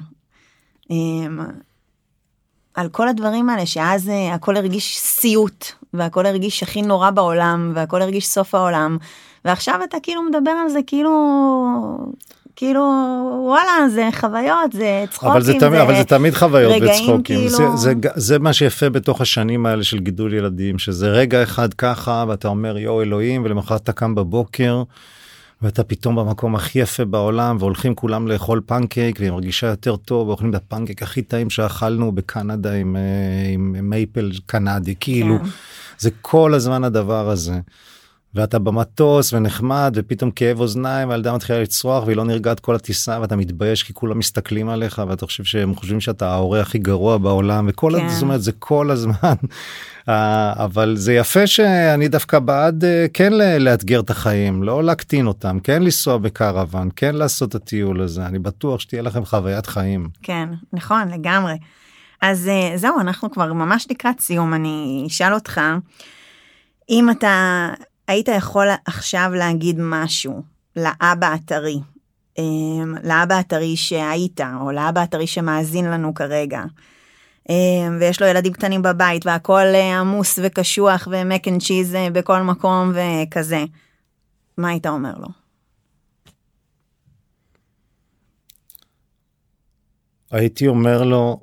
[0.92, 1.40] אממ,
[2.78, 8.02] על כל הדברים האלה שאז אה, הכל הרגיש סיוט והכל הרגיש הכי נורא בעולם והכל
[8.02, 8.98] הרגיש סוף העולם
[9.44, 11.10] ועכשיו אתה כאילו מדבר על זה כאילו
[12.56, 12.82] כאילו
[13.44, 17.48] וואלה זה חוויות זה צחוקים אבל זה, תמיד, זה, אבל זה תמיד חוויות וצחוקים כאילו...
[17.50, 22.24] זה, זה, זה מה שיפה בתוך השנים האלה של גידול ילדים שזה רגע אחד ככה
[22.28, 24.82] ואתה אומר יואו אלוהים ולמחרת אתה קם בבוקר.
[25.62, 30.50] ואתה פתאום במקום הכי יפה בעולם והולכים כולם לאכול פנקייק והיא מרגישה יותר טוב ואוכלים
[30.50, 35.44] את הפנקייק הכי טעים שאכלנו בקנדה עם, אה, עם מייפל קנדי כאילו כן.
[35.98, 37.60] זה כל הזמן הדבר הזה.
[38.34, 43.36] ואתה במטוס ונחמד ופתאום כאב אוזניים והילדה מתחילה לצרוח והיא לא נרגעת כל הטיסה ואתה
[43.36, 47.92] מתבייש כי כולם מסתכלים עליך ואתה חושב שהם חושבים שאתה ההורה הכי גרוע בעולם וכל
[47.98, 48.08] כן.
[48.08, 49.34] זאת אומרת זה כל הזמן
[50.08, 55.60] אה, אבל זה יפה שאני דווקא בעד אה, כן לאתגר את החיים לא להקטין אותם
[55.60, 60.08] כן לנסוע בקרוון כן לעשות את הטיול הזה אני בטוח שתהיה לכם חוויית חיים.
[60.22, 61.54] כן, נכון, לגמרי.
[62.22, 64.54] אז אה, זהו, אנחנו כבר ממש לקראת סיום.
[64.54, 65.60] אני אשאל אותך,
[66.90, 67.68] אם אתה
[68.08, 70.42] היית יכול עכשיו להגיד משהו
[70.76, 71.80] לאבא הטרי,
[72.38, 72.44] אה,
[73.04, 76.62] לאבא הטרי שהיית, או לאבא הטרי שמאזין לנו כרגע,
[77.50, 77.54] אה,
[78.00, 82.42] ויש לו ילדים קטנים בבית, והכל אה, עמוס וקשוח ו mac and cheese אה, בכל
[82.42, 83.64] מקום וכזה,
[84.58, 85.28] מה היית אומר לו?
[90.30, 91.40] הייתי אומר לו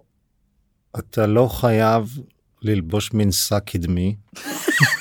[0.99, 2.18] אתה לא חייב
[2.61, 4.16] ללבוש מנסה קדמי.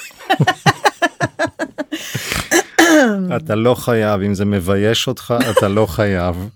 [3.36, 6.48] אתה לא חייב אם זה מבייש אותך אתה לא חייב.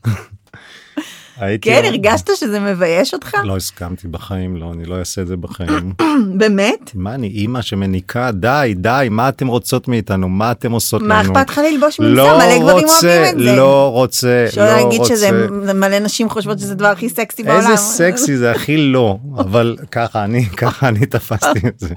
[1.41, 3.35] הייתי כן, אומר- הרגשת שזה מבייש אותך?
[3.45, 5.93] לא הסכמתי בחיים לא אני לא אעשה את זה בחיים.
[6.39, 6.91] באמת?
[6.95, 11.33] מה אני אימא שמניקה די די מה אתם רוצות מאיתנו מה אתם עושות מה לנו.
[11.33, 12.13] אכפת לך ללבוש מנסה?
[12.15, 13.57] לא מלא גברים רוצה אוהבים את זה.
[13.57, 15.73] לא רוצה שלא לא להגיד שזה רוצה.
[15.73, 17.61] מלא נשים חושבות שזה הדבר הכי סקסי בעולם.
[17.61, 21.95] איזה סקסי זה הכי לא אבל ככה אני ככה אני תפסתי את זה.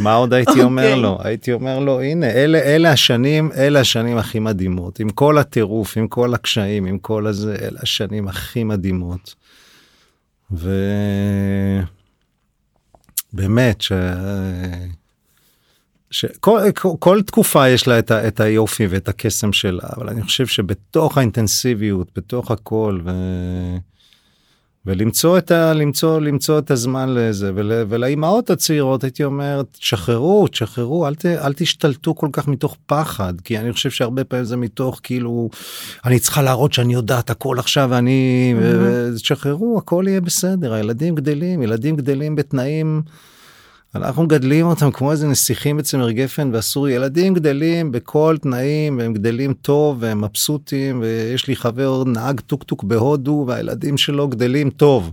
[0.00, 1.00] מה עוד הייתי אומר אוקיי.
[1.02, 6.08] לו הייתי אומר לו הנה אלה השנים אלה השנים הכי מדהימות עם כל הטירוף עם
[6.08, 9.34] כל הקשיים עם כל הזה אלה השנים הכי מדהימות.
[10.50, 11.80] ובאמת
[13.80, 13.92] ש...
[16.10, 20.22] שכל כל, כל תקופה יש לה את, ה, את היופי ואת הקסם שלה אבל אני
[20.22, 23.10] חושב שבתוך האינטנסיביות בתוך הכל ו...
[24.86, 25.72] ולמצוא את ה...
[25.74, 31.52] למצוא למצוא את הזמן לזה ול, ולאימהות הצעירות הייתי אומר תשחררו תשחררו אל, ת, אל
[31.52, 35.50] תשתלטו כל כך מתוך פחד כי אני חושב שהרבה פעמים זה מתוך כאילו
[36.04, 39.16] אני צריכה להראות שאני יודעת הכל עכשיו ואני Mhm.
[39.16, 43.02] תשחררו הכל יהיה בסדר הילדים גדלים ילדים גדלים בתנאים.
[43.94, 49.54] אנחנו מגדלים אותם כמו איזה נסיכים בצמר גפן ואסור ילדים גדלים בכל תנאים והם גדלים
[49.54, 55.10] טוב והם מבסוטים ויש לי חבר נהג טוק טוק בהודו והילדים שלו גדלים טוב.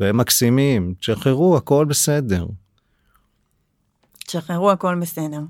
[0.00, 2.46] והם מקסימים תשחררו הכל בסדר.
[4.26, 5.40] תשחררו הכל בסדר.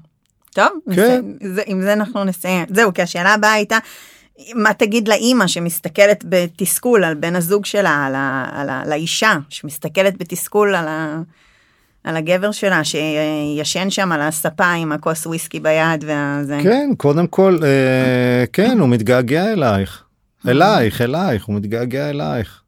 [0.54, 1.24] טוב, כן.
[1.54, 2.66] זה- עם זה אנחנו נסיים.
[2.74, 3.78] זהו, כי השאלה הבאה הייתה,
[4.54, 10.18] מה תגיד לאימא שמסתכלת בתסכול על בן הזוג שלה, על, ה, על, ה, לאישה שמסתכלת
[10.18, 11.22] בתסכול על, ה,
[12.04, 16.58] על הגבר שלה שישן שם על הספה עם הכוס וויסקי ביד והזה.
[16.62, 20.04] כן קודם כל אה, כן הוא מתגעגע אלייך
[20.48, 22.62] אלייך אלייך הוא מתגעגע אלייך.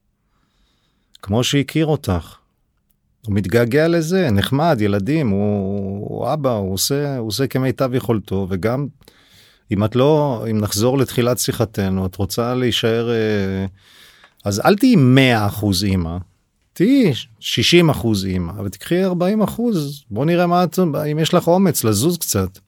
[1.22, 2.37] כמו שהכיר אותך.
[3.26, 8.87] הוא מתגעגע לזה נחמד ילדים הוא, הוא אבא הוא עושה הוא עושה כמיטב יכולתו וגם
[9.72, 13.66] אם את לא אם נחזור לתחילת שיחתנו את רוצה להישאר אה,
[14.45, 16.16] אז אל תהיי 100 אחוז אימא.
[16.73, 20.79] תהיי 60 אחוז אימא ותקחי 40 אחוז בוא נראה מה את
[21.12, 22.59] אם יש לך אומץ לזוז קצת.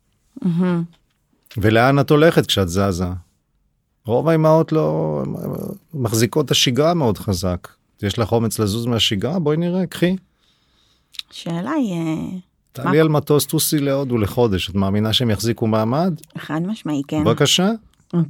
[1.57, 3.05] ולאן את הולכת כשאת זזה?
[4.07, 5.23] רוב האמהות לא
[5.95, 7.69] מחזיקות את השגרה מאוד חזק.
[8.03, 9.39] יש לך אומץ לזוז מהשגרה?
[9.39, 10.17] בואי נראה, קחי.
[11.31, 12.39] השאלה היא, אה,
[12.73, 14.71] תעלי על מטוס, טוסי להודו לחודש.
[14.71, 16.15] את מאמינה שהם יחזיקו מעמד?
[16.39, 17.25] חד משמעי, כן.
[17.25, 17.71] בבקשה.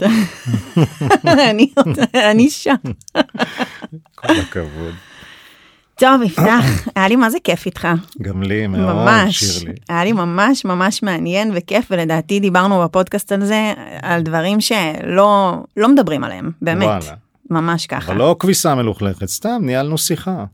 [2.31, 2.75] אני שם.
[4.15, 4.95] כל הכבוד.
[5.95, 6.65] טוב, יפתח,
[6.97, 7.89] היה לי מה זה כיף איתך.
[8.23, 9.75] גם לי מאוד, ממש, שירלי.
[9.89, 13.73] היה לי ממש ממש מעניין וכיף, ולדעתי דיברנו בפודקאסט על זה,
[14.03, 17.15] על דברים שלא לא מדברים עליהם, באמת, וואלה.
[17.51, 18.13] ממש ככה.
[18.13, 20.45] אבל לא כביסה מלוכלכת, סתם ניהלנו שיחה.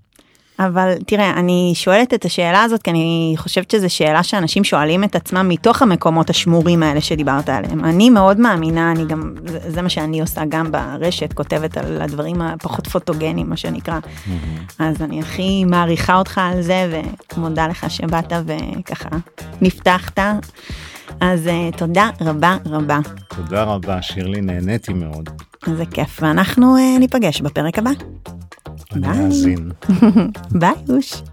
[0.67, 5.17] אבל תראה, אני שואלת את השאלה הזאת, כי אני חושבת שזו שאלה שאנשים שואלים את
[5.17, 7.85] עצמם מתוך המקומות השמורים האלה שדיברת עליהם.
[7.85, 12.43] אני מאוד מאמינה, אני גם, זה, זה מה שאני עושה גם ברשת, כותבת על הדברים
[12.43, 13.99] הפחות פוטוגנים, מה שנקרא.
[14.79, 17.03] אז אני הכי מעריכה אותך על זה,
[17.37, 19.09] ומודה לך שבאת וככה
[19.61, 20.19] נפתחת.
[21.21, 22.99] אז uh, תודה רבה רבה.
[23.37, 25.31] תודה רבה, שירלי, נהניתי מאוד.
[25.67, 27.91] איזה כיף, ואנחנו uh, ניפגש בפרק הבא.
[28.95, 29.09] Bye.
[29.09, 29.75] Imagino.
[30.51, 31.25] Bye, hoje.